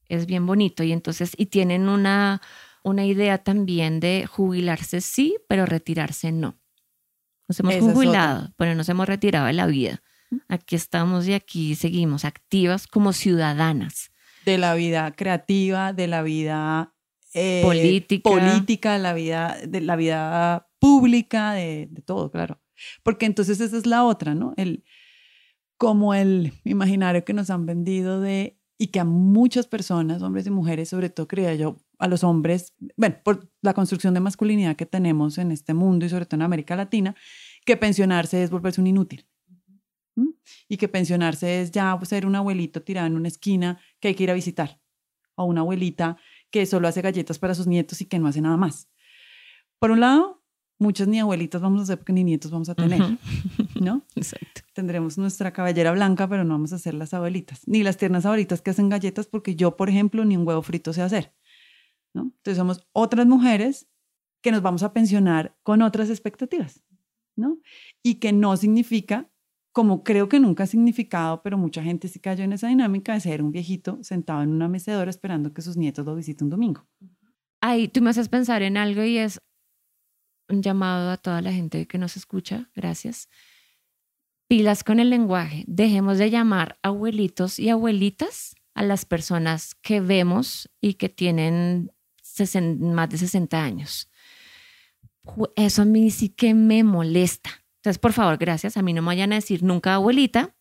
Es 0.09 0.27
bien 0.27 0.47
bonito 0.47 0.83
y 0.83 0.93
entonces, 0.93 1.33
y 1.37 1.47
tienen 1.47 1.89
una, 1.89 2.41
una 2.83 3.05
idea 3.05 3.39
también 3.39 4.01
de 4.01 4.27
jubilarse 4.27 5.01
sí, 5.01 5.37
pero 5.49 5.67
retirarse 5.67 6.33
no. 6.33 6.59
Nos 7.49 7.61
hemos 7.61 7.75
Esa 7.75 7.93
jubilado, 7.93 8.53
pero 8.57 8.75
nos 8.75 8.89
hemos 8.89 9.07
retirado 9.07 9.47
de 9.47 9.53
la 9.55 9.67
vida. 9.67 10.03
Aquí 10.49 10.77
estamos 10.77 11.27
y 11.27 11.33
aquí 11.33 11.75
seguimos 11.75 12.25
activas 12.25 12.87
como 12.87 13.13
ciudadanas. 13.13 14.13
De 14.45 14.59
la 14.59 14.75
vida 14.75 15.13
creativa, 15.13 15.93
de 15.93 16.07
la 16.07 16.23
vida 16.23 16.95
eh, 17.35 17.63
Política. 17.63 18.31
política, 18.31 18.99
la 18.99 19.13
vida, 19.13 19.57
de 19.67 19.81
la 19.81 19.97
vida 19.97 20.69
pública, 20.79 21.53
de, 21.53 21.89
de 21.91 22.03
todo, 22.03 22.31
claro. 22.31 22.61
Porque 23.03 23.27
entonces 23.27 23.61
esa 23.61 23.77
es 23.77 23.87
la 23.87 24.05
otra, 24.05 24.35
¿no? 24.35 24.55
El, 24.57 24.85
como 25.77 26.15
el 26.15 26.53
imaginario 26.65 27.25
que 27.25 27.33
nos 27.33 27.51
han 27.51 27.67
vendido 27.67 28.21
de, 28.21 28.58
y 28.79 28.87
que 28.89 29.01
a 29.01 29.05
muchas 29.05 29.67
personas, 29.67 30.23
hombres 30.23 30.47
y 30.47 30.51
mujeres, 30.51 30.89
sobre 30.89 31.11
todo 31.11 31.27
creía 31.27 31.55
yo, 31.57 31.77
a 31.99 32.07
los 32.07 32.23
hombres, 32.23 32.75
bueno, 32.97 33.17
por 33.25 33.51
la 33.61 33.75
construcción 33.75 34.15
de 34.15 34.21
masculinidad 34.21 34.77
que 34.77 34.87
tenemos 34.87 35.37
en 35.39 35.51
este 35.51 35.75
mundo 35.75 36.07
y 36.07 36.09
sobre 36.09 36.27
todo 36.27 36.37
en 36.37 36.43
América 36.43 36.77
Latina, 36.77 37.17
que 37.67 37.77
pensionarse 37.77 38.41
es 38.43 38.51
volverse 38.51 38.81
un 38.81 38.87
inútil. 38.87 39.27
Y 40.69 40.77
que 40.77 40.89
pensionarse 40.89 41.61
es 41.61 41.73
ya 41.73 41.99
ser 42.05 42.25
un 42.25 42.37
abuelito 42.37 42.83
tirado 42.83 43.09
en 43.09 43.17
una 43.17 43.29
esquina 43.29 43.81
que 44.01 44.09
hay 44.09 44.15
que 44.15 44.23
ir 44.23 44.31
a 44.31 44.35
visitar. 44.35 44.81
O 45.35 45.45
una 45.45 45.61
abuelita 45.61 46.17
que 46.51 46.65
solo 46.65 46.89
hace 46.89 47.03
galletas 47.03 47.39
para 47.39 47.55
sus 47.55 47.67
nietos 47.67 48.01
y 48.01 48.07
que 48.07 48.19
no 48.19 48.29
hace 48.29 48.41
nada 48.41 48.57
más. 48.57 48.89
Por 49.79 49.91
un 49.91 50.01
lado, 50.01 50.38
muchas 50.79 51.09
ni 51.09 51.19
abuelitas 51.19 51.61
vamos 51.61 51.81
a 51.81 51.83
hacer 51.85 51.99
porque 51.99 52.13
ni 52.13 52.25
nietos 52.25 52.51
vamos 52.51 52.69
a 52.69 52.75
tener, 52.75 53.01
Ujú. 53.01 53.17
¿no? 53.81 54.03
Exacto. 54.15 54.63
Tendremos 54.73 55.19
nuestra 55.19 55.53
cabellera 55.53 55.93
blanca, 55.93 56.29
pero 56.29 56.45
no 56.45 56.55
vamos 56.55 56.73
a 56.73 56.79
ser 56.79 56.95
las 56.95 57.15
abuelitas. 57.15 57.67
Ni 57.67 57.83
las 57.83 57.97
tiernas 57.97 58.25
abuelitas 58.27 58.63
que 58.63 58.71
hacen 58.71 58.89
galletas 58.89 59.27
porque 59.27 59.57
yo, 59.57 59.77
por 59.77 59.89
ejemplo, 59.89 60.25
ni 60.25 60.37
un 60.37 60.47
huevo 60.47 60.63
frito 60.63 60.93
sé 60.93 61.03
hacer, 61.03 61.35
¿no? 62.15 62.23
Entonces 62.23 62.57
somos 62.57 62.87
otras 62.93 63.27
mujeres 63.27 63.89
que 64.41 64.53
nos 64.53 64.63
vamos 64.63 64.83
a 64.83 64.93
pensionar 64.93 65.57
con 65.63 65.83
otras 65.83 66.11
expectativas, 66.11 66.85
¿no? 67.37 67.59
Y 68.03 68.17
que 68.17 68.33
no 68.33 68.57
significa, 68.57 69.29
como 69.73 70.05
creo 70.05 70.29
que 70.29 70.39
nunca 70.39 70.65
ha 70.65 70.67
significado, 70.67 71.43
pero 71.43 71.59
mucha 71.59 71.83
gente 71.83 72.09
sí 72.09 72.21
cayó 72.21 72.45
en 72.45 72.53
esa 72.53 72.69
dinámica 72.69 73.15
de 73.15 73.21
ser 73.21 73.43
un 73.43 73.51
viejito 73.51 73.99
sentado 74.03 74.43
en 74.43 74.51
una 74.51 74.69
mecedora 74.69 75.11
esperando 75.11 75.53
que 75.53 75.63
sus 75.63 75.77
nietos 75.77 76.07
lo 76.07 76.15
visiten 76.15 76.47
un 76.47 76.51
domingo. 76.51 76.87
Ahí 77.61 77.89
tú 77.89 78.01
me 78.01 78.11
haces 78.11 78.29
pensar 78.29 78.63
en 78.63 78.77
algo 78.77 79.03
y 79.03 79.19
es 79.19 79.41
un 80.49 80.63
llamado 80.63 81.11
a 81.11 81.17
toda 81.17 81.43
la 81.43 81.53
gente 81.53 81.87
que 81.87 81.99
nos 81.99 82.17
escucha, 82.17 82.71
gracias. 82.75 83.29
Pilas 84.49 84.83
con 84.83 84.99
el 84.99 85.11
lenguaje. 85.11 85.65
Dejemos 85.67 86.19
de 86.19 86.31
llamar 86.31 86.79
abuelitos 86.83 87.59
y 87.59 87.69
abuelitas 87.69 88.55
a 88.75 88.83
las 88.83 89.05
personas 89.05 89.75
que 89.75 90.01
vemos 90.01 90.71
y 90.81 90.95
que 90.95 91.09
tienen 91.09 91.93
más 92.81 93.11
de 93.11 93.19
60 93.19 93.63
años. 93.63 94.11
Eso 95.57 95.83
a 95.83 95.85
mí 95.85 96.11
sí 96.11 96.31
que 96.31 96.55
me 96.55 96.85
molesta. 96.85 97.51
Entonces, 97.77 97.99
por 97.99 98.13
favor, 98.13 98.39
gracias. 98.39 98.77
A 98.77 98.83
mí 98.83 98.93
no 98.93 99.03
me 99.03 99.07
vayan 99.07 99.33
a 99.33 99.37
decir 99.37 99.63
nunca 99.63 99.95
abuelita. 99.95 100.55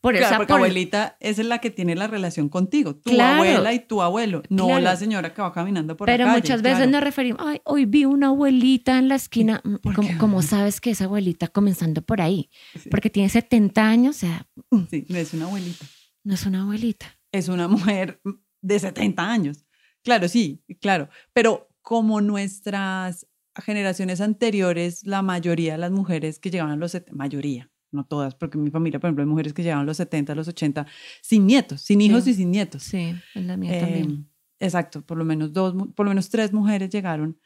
Por 0.00 0.12
Claro, 0.12 0.26
esa 0.26 0.36
porque 0.36 0.52
por- 0.52 0.56
abuelita 0.58 1.16
esa 1.20 1.40
es 1.42 1.48
la 1.48 1.58
que 1.58 1.70
tiene 1.70 1.94
la 1.96 2.06
relación 2.06 2.48
contigo, 2.48 2.94
tu 2.96 3.10
Claro. 3.10 3.34
abuela 3.42 3.72
y 3.72 3.80
tu 3.80 4.02
abuelo, 4.02 4.42
no 4.50 4.66
Claro. 4.66 4.80
la 4.82 4.96
señora 4.96 5.34
que 5.34 5.42
va 5.42 5.52
caminando 5.52 5.96
por 5.96 6.06
Pero 6.06 6.24
la 6.24 6.30
calle. 6.32 6.42
muchas 6.42 6.62
veces 6.62 6.88
nos 6.88 7.02
referimos, 7.02 7.40
ay, 7.44 7.60
hoy 7.64 7.86
vi 7.86 8.04
una 8.04 8.28
abuelita 8.28 8.98
en 8.98 9.08
la 9.08 9.14
esquina. 9.16 9.60
Mm, 9.64 9.76
¿Por 9.76 9.94
¿Cómo, 10.18 10.42
sabes 10.42 10.80
que 10.80 10.90
es 10.90 11.02
abuelita 11.02 11.48
comenzando 11.48 12.02
por 12.02 12.20
ahí? 12.20 12.50
Sí. 12.80 12.88
Porque 12.90 13.10
tiene 13.10 13.28
70 13.28 13.88
años, 13.88 14.16
o 14.16 14.18
sea, 14.20 14.46
Sí, 14.90 15.06
no 15.08 15.16
es 15.18 15.32
una 15.34 15.46
abuelita. 15.46 15.86
no 16.24 16.34
es 16.34 16.46
una 16.46 16.62
abuelita. 16.62 17.06
es 17.32 17.48
una 17.48 17.66
mujer 17.68 18.20
de 18.62 18.78
70 18.78 19.30
años. 19.30 19.64
Claro, 20.02 20.28
sí, 20.28 20.62
claro. 20.80 21.08
Pero 21.32 21.68
como 21.82 22.20
nuestras 22.20 23.26
generaciones 23.56 24.20
anteriores, 24.20 25.04
la 25.06 25.22
mayoría 25.22 25.72
de 25.72 25.78
las 25.78 25.90
mujeres 25.90 26.38
que 26.38 26.50
llegaban 26.50 26.72
a 26.72 26.76
los 26.76 26.92
70, 26.92 27.16
mayoría, 27.16 27.70
no 27.96 28.04
todas, 28.06 28.34
porque 28.36 28.56
en 28.58 28.64
mi 28.64 28.70
familia, 28.70 29.00
por 29.00 29.08
ejemplo, 29.08 29.24
hay 29.24 29.28
mujeres 29.28 29.52
que 29.52 29.62
llegaban 29.64 29.82
a 29.82 29.86
los 29.86 29.96
70, 29.96 30.32
a 30.32 30.36
los 30.36 30.46
80, 30.48 30.86
sin 31.22 31.46
nietos, 31.46 31.80
sin 31.80 32.00
hijos 32.00 32.22
Sí. 32.24 32.30
y 32.30 32.34
sin 32.34 32.50
nietos. 32.52 32.82
Sí, 32.84 33.14
en 33.34 33.46
la 33.48 33.56
mía 33.56 33.76
Eh, 33.76 33.80
también. 33.80 34.30
Exacto, 34.60 35.04
por 35.04 35.18
lo 35.18 35.24
menos 35.24 35.52
dos, 35.52 35.74
por 35.94 36.06
lo 36.06 36.10
menos 36.10 36.28
tres 36.30 36.52
mujeres 36.52 36.88
llegaron 36.90 37.38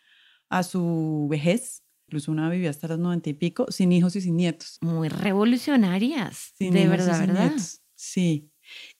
a 0.51 0.63
su 0.63 1.27
vejez, 1.31 1.83
incluso 2.07 2.31
una 2.33 2.49
vivió 2.51 2.69
hasta 2.71 2.89
los 2.89 2.99
90 2.99 3.31
y 3.31 3.35
pico, 3.35 3.67
sin 3.71 3.91
hijos 3.93 4.15
y 4.17 4.21
sin 4.21 4.37
nietos. 4.37 4.79
Muy 4.83 5.09
revolucionarias. 5.09 6.53
Sin 6.57 6.73
de 6.75 6.89
verdad, 6.89 7.21
¿verdad? 7.21 7.47
nietos. 7.49 7.81
Sí. 7.95 8.51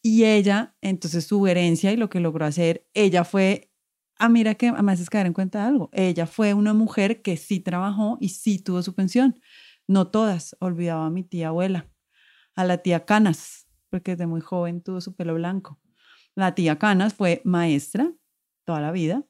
Y 0.03 0.25
ella, 0.25 0.75
entonces 0.81 1.25
su 1.27 1.47
herencia 1.47 1.93
y 1.93 1.97
lo 1.97 2.11
que 2.11 2.21
logró 2.21 2.45
hacer, 2.45 2.87
ella 2.95 3.25
fue, 3.25 3.71
ah, 4.19 4.29
mira 4.29 4.55
que 4.57 4.69
además 4.69 5.01
es 5.01 5.09
caer 5.11 5.27
en 5.27 5.33
cuenta 5.33 5.61
de 5.63 5.69
algo, 5.69 5.91
ella 5.93 6.27
fue 6.27 6.55
una 6.55 6.75
mujer 6.75 7.23
que 7.23 7.37
sí 7.37 7.61
trabajó 7.61 8.19
y 8.21 8.31
sí 8.31 8.59
tuvo 8.59 8.83
su 8.83 8.95
pensión. 8.95 9.39
No 9.91 10.07
todas, 10.07 10.57
olvidaba 10.61 11.07
a 11.07 11.11
mi 11.11 11.25
tía 11.25 11.49
abuela, 11.49 11.91
a 12.55 12.65
la 12.65 12.79
tía 12.79 13.05
Canas, 13.07 13.67
porque 13.89 14.13
desde 14.13 14.29
muy 14.29 14.41
joven 14.41 14.83
tuvo 14.83 15.01
su 15.01 15.17
pelo 15.17 15.35
blanco. 15.35 15.81
La 16.37 16.55
tía 16.55 16.79
Canas 16.79 17.13
fue 17.13 17.43
maestra 17.43 18.15
toda 18.65 18.81
la 18.81 18.93
vida, 18.93 19.25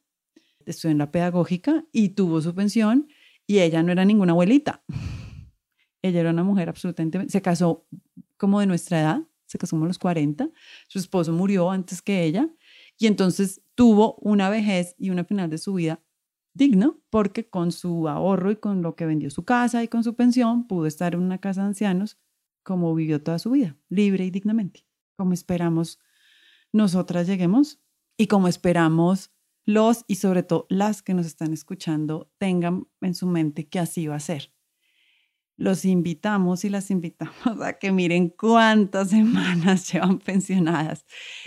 estudió 0.67 0.93
en 0.93 0.99
la 0.99 1.11
pedagógica 1.11 1.87
y 1.93 2.11
tuvo 2.11 2.43
su 2.43 2.55
pensión 2.55 3.09
y 3.47 3.61
ella 3.61 3.83
no 3.83 3.91
era 3.91 4.05
ninguna 4.05 4.33
abuelita. 4.33 4.85
Ella 6.03 6.21
era 6.21 6.31
una 6.31 6.45
mujer 6.45 6.69
absolutamente, 6.69 7.27
se 7.31 7.41
casó 7.41 7.87
como 8.37 8.61
de 8.61 8.67
nuestra 8.67 9.01
edad, 9.01 9.23
se 9.47 9.57
casó 9.57 9.77
como 9.77 9.87
a 9.87 9.89
los 9.89 9.99
40, 9.99 10.51
su 10.89 10.99
esposo 10.99 11.33
murió 11.33 11.71
antes 11.71 12.03
que 12.03 12.25
ella 12.25 12.51
y 12.99 13.07
entonces 13.07 13.63
tuvo 13.75 14.17
una 14.17 14.51
vejez 14.51 14.95
y 14.99 15.09
una 15.09 15.25
final 15.25 15.49
de 15.49 15.57
su 15.57 15.73
vida 15.73 16.03
digno 16.55 17.01
porque 17.11 17.49
con 17.49 17.73
su 17.73 18.09
ahorro 18.09 18.51
y 18.51 18.57
con 18.57 18.83
lo 18.83 18.97
que 18.97 19.07
vendió 19.07 19.31
su 19.31 19.45
casa 19.45 19.83
y 19.83 19.89
con 19.89 20.05
su 20.05 20.15
pensión 20.17 20.67
pudo 20.67 20.87
estar 20.87 21.15
en 21.15 21.21
una 21.21 21.39
casa 21.39 21.63
de 21.63 21.69
ancianos 21.69 22.19
como 22.63 22.95
vivió 22.95 23.23
toda 23.23 23.39
su 23.39 23.51
vida, 23.53 23.77
libre 23.89 24.25
y 24.27 24.31
dignamente, 24.31 24.87
como 25.17 25.33
esperamos 25.33 25.99
nosotras 26.73 27.27
lleguemos 27.27 27.81
y 28.17 28.27
como 28.27 28.49
esperamos 28.49 29.33
los 29.65 30.05
y 30.07 30.17
sobre 30.17 30.43
todo 30.43 30.67
las 30.69 31.03
que 31.03 31.15
nos 31.15 31.27
están 31.27 31.53
escuchando 31.53 32.33
tengan 32.39 32.87
en 33.01 33.15
su 33.15 33.27
mente 33.27 33.69
que 33.69 33.79
así 33.79 34.07
va 34.07 34.17
a 34.17 34.21
ser. 34.21 34.53
Los 35.57 35.85
invitamos 35.85 36.65
y 36.65 36.71
las 36.71 36.91
invitamos 36.91 37.61
a 37.61 37.79
que 37.79 37.93
miren 37.93 38.31
cuántas 38.31 39.11
semanas 39.11 39.93
llevan 39.93 40.19
pensionadas. 40.19 41.05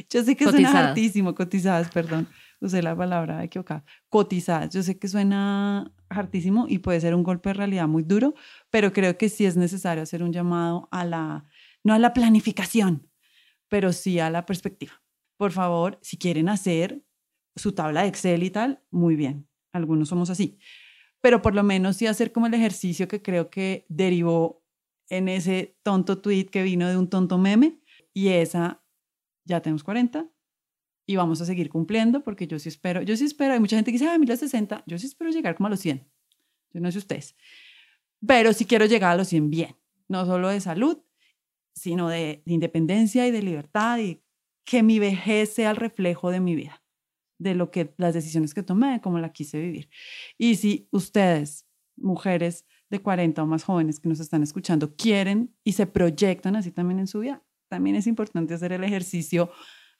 Yo 0.10 0.24
sé 0.24 0.36
que 0.36 0.48
suena 0.48 0.70
Cotizadas. 0.70 0.90
hartísimo, 0.90 1.34
cotizadas, 1.36 1.90
perdón, 1.90 2.28
usé 2.66 2.82
la 2.82 2.96
palabra 2.96 3.44
equivocada, 3.44 3.84
cotizadas. 4.10 4.74
Yo 4.74 4.82
sé 4.84 4.98
que 4.98 5.08
suena 5.08 5.94
hartísimo 6.10 6.66
y 6.70 6.80
puede 6.80 7.02
ser 7.02 7.14
un 7.14 7.24
golpe 7.24 7.50
de 7.50 7.54
realidad 7.56 7.88
muy 7.88 8.04
duro, 8.04 8.34
pero 8.70 8.94
creo 8.94 9.18
que 9.18 9.30
sí 9.30 9.46
es 9.46 9.58
necesario 9.58 10.04
hacer 10.04 10.24
un 10.24 10.32
llamado 10.32 10.88
a 10.92 11.04
la, 11.04 11.46
no 11.84 11.94
a 11.94 12.00
la 12.00 12.14
planificación, 12.14 13.10
pero 13.68 13.92
sí 13.92 14.20
a 14.20 14.30
la 14.30 14.46
perspectiva. 14.46 14.94
Por 15.38 15.52
favor, 15.52 16.00
si 16.02 16.18
quieren 16.18 16.48
hacer 16.48 17.04
su 17.56 17.74
tabla 17.74 18.04
de 18.04 18.08
Excel 18.08 18.44
y 18.44 18.50
tal, 18.50 18.82
muy 18.90 19.16
bien. 19.16 19.48
Algunos 19.72 20.10
somos 20.10 20.30
así. 20.30 20.58
Pero 21.22 21.42
por 21.42 21.56
lo 21.56 21.64
menos 21.64 21.98
sí 21.98 22.08
hacer 22.08 22.32
como 22.32 22.48
el 22.48 22.54
ejercicio 22.54 23.08
que 23.08 23.22
creo 23.22 23.50
que 23.50 23.86
derivó 23.90 24.64
en 25.10 25.28
ese 25.28 25.78
tonto 25.84 26.22
tweet 26.22 26.46
que 26.46 26.64
vino 26.64 26.88
de 26.88 26.98
un 26.98 27.10
tonto 27.10 27.38
meme 27.38 27.82
y 28.14 28.30
esa, 28.30 28.84
ya 29.46 29.62
tenemos 29.62 29.84
40 29.84 30.33
y 31.06 31.16
vamos 31.16 31.42
a 31.42 31.46
seguir 31.46 31.70
cumpliendo 31.70 32.24
porque 32.24 32.48
yo 32.48 32.60
sí 32.60 32.70
espero, 32.70 33.02
yo 33.02 33.18
sí 33.18 33.26
espero, 33.26 33.54
hay 33.54 33.60
mucha 33.60 33.76
gente 33.76 33.92
que 33.92 33.98
dice, 33.98 34.10
ah, 34.10 34.18
1060, 34.18 34.84
yo 34.86 34.98
sí 34.98 35.08
espero 35.08 35.32
llegar 35.32 35.56
como 35.56 35.68
a 35.68 35.70
los 35.70 35.80
100. 35.80 36.08
Yo 36.74 36.80
no 36.80 36.92
sé 36.92 36.98
ustedes. 36.98 37.36
Pero 38.26 38.54
sí 38.54 38.66
quiero 38.66 38.86
llegar 38.86 39.12
a 39.12 39.18
los 39.18 39.28
100 39.28 39.50
bien, 39.50 39.76
no 40.08 40.26
solo 40.26 40.50
de 40.50 40.62
salud, 40.62 40.98
sino 41.76 42.10
de, 42.10 42.42
de 42.46 42.54
independencia 42.54 43.28
y 43.28 43.32
de 43.32 43.42
libertad 43.42 44.00
y 44.00 44.24
que 44.66 44.82
mi 44.82 45.00
vejez 45.00 45.54
sea 45.54 45.72
el 45.72 45.76
reflejo 45.76 46.32
de 46.32 46.40
mi 46.40 46.56
vida, 46.56 46.84
de 47.38 47.56
lo 47.56 47.70
que 47.70 47.94
las 47.98 48.14
decisiones 48.14 48.54
que 48.54 48.64
tomé, 48.64 49.02
cómo 49.02 49.20
la 49.20 49.34
quise 49.34 49.60
vivir. 49.60 49.90
Y 50.38 50.56
si 50.56 50.88
ustedes, 50.92 51.68
mujeres 51.96 52.66
de 52.90 53.02
40 53.02 53.44
o 53.44 53.46
más 53.46 53.64
jóvenes 53.64 54.00
que 54.00 54.08
nos 54.08 54.20
están 54.20 54.44
escuchando, 54.44 54.96
quieren 54.96 55.54
y 55.64 55.74
se 55.74 55.86
proyectan 55.86 56.56
así 56.56 56.72
también 56.72 57.00
en 57.00 57.08
su 57.08 57.20
vida, 57.20 57.44
también 57.68 57.96
es 57.96 58.08
importante 58.08 58.54
hacer 58.54 58.72
el 58.72 58.84
ejercicio 58.84 59.52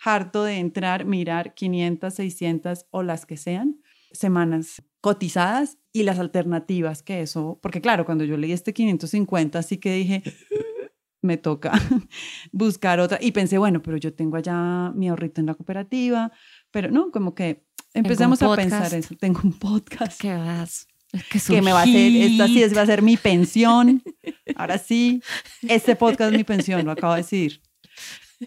harto 0.04 0.44
de 0.44 0.58
entrar, 0.58 1.06
mirar 1.06 1.54
500, 1.54 2.14
600 2.14 2.86
o 2.92 3.04
las 3.04 3.26
que 3.26 3.38
sean 3.38 3.82
semanas 4.12 4.84
cotizadas 5.02 5.78
y 5.92 6.04
las 6.04 6.20
alternativas 6.20 7.04
que 7.04 7.22
eso, 7.22 7.60
porque 7.62 7.82
claro, 7.82 8.06
cuando 8.06 8.24
yo 8.24 8.38
leí 8.38 8.52
este 8.52 8.74
550, 8.74 9.60
así 9.60 9.78
que 9.78 9.94
dije, 9.94 10.24
me 11.24 11.38
toca 11.38 11.72
buscar 12.52 13.00
otra. 13.00 13.18
Y 13.20 13.32
pensé, 13.32 13.58
bueno, 13.58 13.82
pero 13.82 13.98
yo 13.98 14.14
tengo 14.14 14.38
allá 14.38 14.92
mi 14.96 15.10
ahorrito 15.10 15.42
en 15.42 15.48
la 15.48 15.56
cooperativa, 15.56 16.32
pero 16.70 16.92
no, 16.92 17.12
como 17.12 17.34
que 17.34 17.66
empezamos 17.94 18.42
a 18.42 18.56
pensar 18.56 18.94
eso. 18.94 19.16
Tengo 19.16 19.42
un 19.44 19.54
podcast. 19.54 20.22
¿Qué 20.22 20.36
vas? 20.36 20.88
Que, 21.48 21.62
me 21.62 21.72
va 21.72 21.82
a 21.82 21.84
hacer, 21.84 22.12
esta 22.16 22.48
sí 22.48 22.64
va 22.76 22.82
a 22.82 22.86
ser 22.86 23.02
mi 23.02 23.18
pensión. 23.18 24.02
Ahora 24.56 24.78
sí, 24.78 25.22
este 25.62 25.96
podcast 25.96 26.32
es 26.32 26.38
mi 26.38 26.44
pensión, 26.44 26.86
lo 26.86 26.92
acabo 26.92 27.14
de 27.14 27.22
decir. 27.22 27.62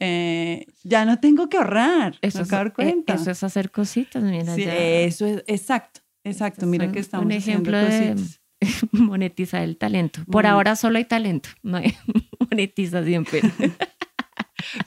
Eh, 0.00 0.66
ya 0.84 1.04
no 1.04 1.18
tengo 1.20 1.48
que 1.48 1.56
ahorrar. 1.56 2.16
Eso, 2.22 2.42
es, 2.42 2.48
dar 2.48 2.68
eh, 2.68 2.72
cuenta. 2.72 3.14
eso 3.14 3.30
es 3.30 3.42
hacer 3.42 3.70
cositas, 3.70 4.22
mira. 4.22 4.54
Sí, 4.54 4.64
eso 4.66 5.26
es, 5.26 5.44
exacto, 5.46 6.00
exacto. 6.24 6.66
mira 6.66 6.90
que 6.92 6.98
estamos 6.98 7.26
un 7.26 7.32
ejemplo 7.32 7.76
de 7.76 8.16
monetizar 8.92 9.62
el 9.62 9.76
talento. 9.76 10.20
Por 10.30 10.46
ahora 10.46 10.76
solo 10.76 10.98
hay 10.98 11.04
talento, 11.04 11.48
no 11.62 11.78
hay 11.78 11.94
monetización, 12.50 13.26
pero. 13.30 13.48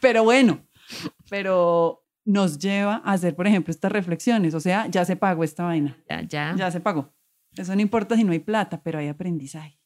pero 0.02 0.24
bueno, 0.24 0.62
pero 1.30 2.06
nos 2.26 2.60
lleva 2.60 3.02
a 3.04 3.14
hacer, 3.14 3.36
por 3.36 3.48
ejemplo, 3.48 3.72
estas 3.72 3.92
reflexiones. 3.92 4.54
O 4.54 4.60
sea, 4.60 4.88
ya 4.88 5.06
se 5.06 5.16
pagó 5.16 5.44
esta 5.44 5.64
vaina. 5.64 5.98
Ya, 6.10 6.22
ya. 6.22 6.56
Ya 6.58 6.72
se 6.72 6.80
pagó. 6.80 7.14
Eso 7.56 7.76
no 7.76 7.82
importa 7.82 8.16
si 8.16 8.24
no 8.24 8.32
hay 8.32 8.40
plata, 8.40 8.82
pero 8.84 9.00
hay 9.00 9.08
aprendizaje. 9.08 9.80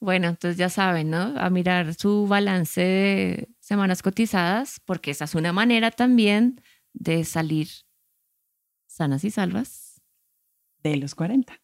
Bueno, 0.00 0.28
entonces 0.28 0.58
ya 0.58 0.68
saben, 0.68 1.10
¿no? 1.10 1.34
A 1.38 1.50
mirar 1.50 1.94
su 1.94 2.26
balance 2.26 2.80
de 2.80 3.48
semanas 3.60 4.02
cotizadas, 4.02 4.80
porque 4.84 5.12
esa 5.12 5.24
es 5.24 5.34
una 5.34 5.52
manera 5.52 5.90
también 5.90 6.60
de 6.92 7.24
salir 7.24 7.68
sanas 8.86 9.24
y 9.24 9.30
salvas 9.30 10.02
de 10.82 10.96
los 10.96 11.14
40. 11.14 11.58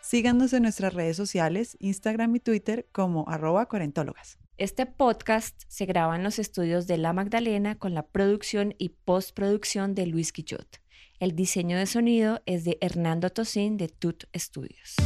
Síganos 0.00 0.52
en 0.52 0.62
nuestras 0.62 0.92
redes 0.92 1.16
sociales, 1.16 1.76
Instagram 1.78 2.34
y 2.34 2.40
Twitter 2.40 2.88
como 2.90 3.28
arroba 3.28 3.68
cuarentólogas. 3.68 4.38
Este 4.56 4.84
podcast 4.84 5.62
se 5.68 5.86
graba 5.86 6.16
en 6.16 6.24
los 6.24 6.38
estudios 6.38 6.86
de 6.86 6.98
La 6.98 7.12
Magdalena 7.12 7.78
con 7.78 7.94
la 7.94 8.06
producción 8.06 8.74
y 8.76 8.88
postproducción 8.88 9.94
de 9.94 10.06
Luis 10.06 10.32
Quillot. 10.32 10.80
El 11.20 11.36
diseño 11.36 11.76
de 11.76 11.84
sonido 11.84 12.40
es 12.46 12.64
de 12.64 12.78
Hernando 12.80 13.28
Tosín 13.28 13.76
de 13.76 13.88
Tut 13.88 14.24
Studios. 14.34 14.96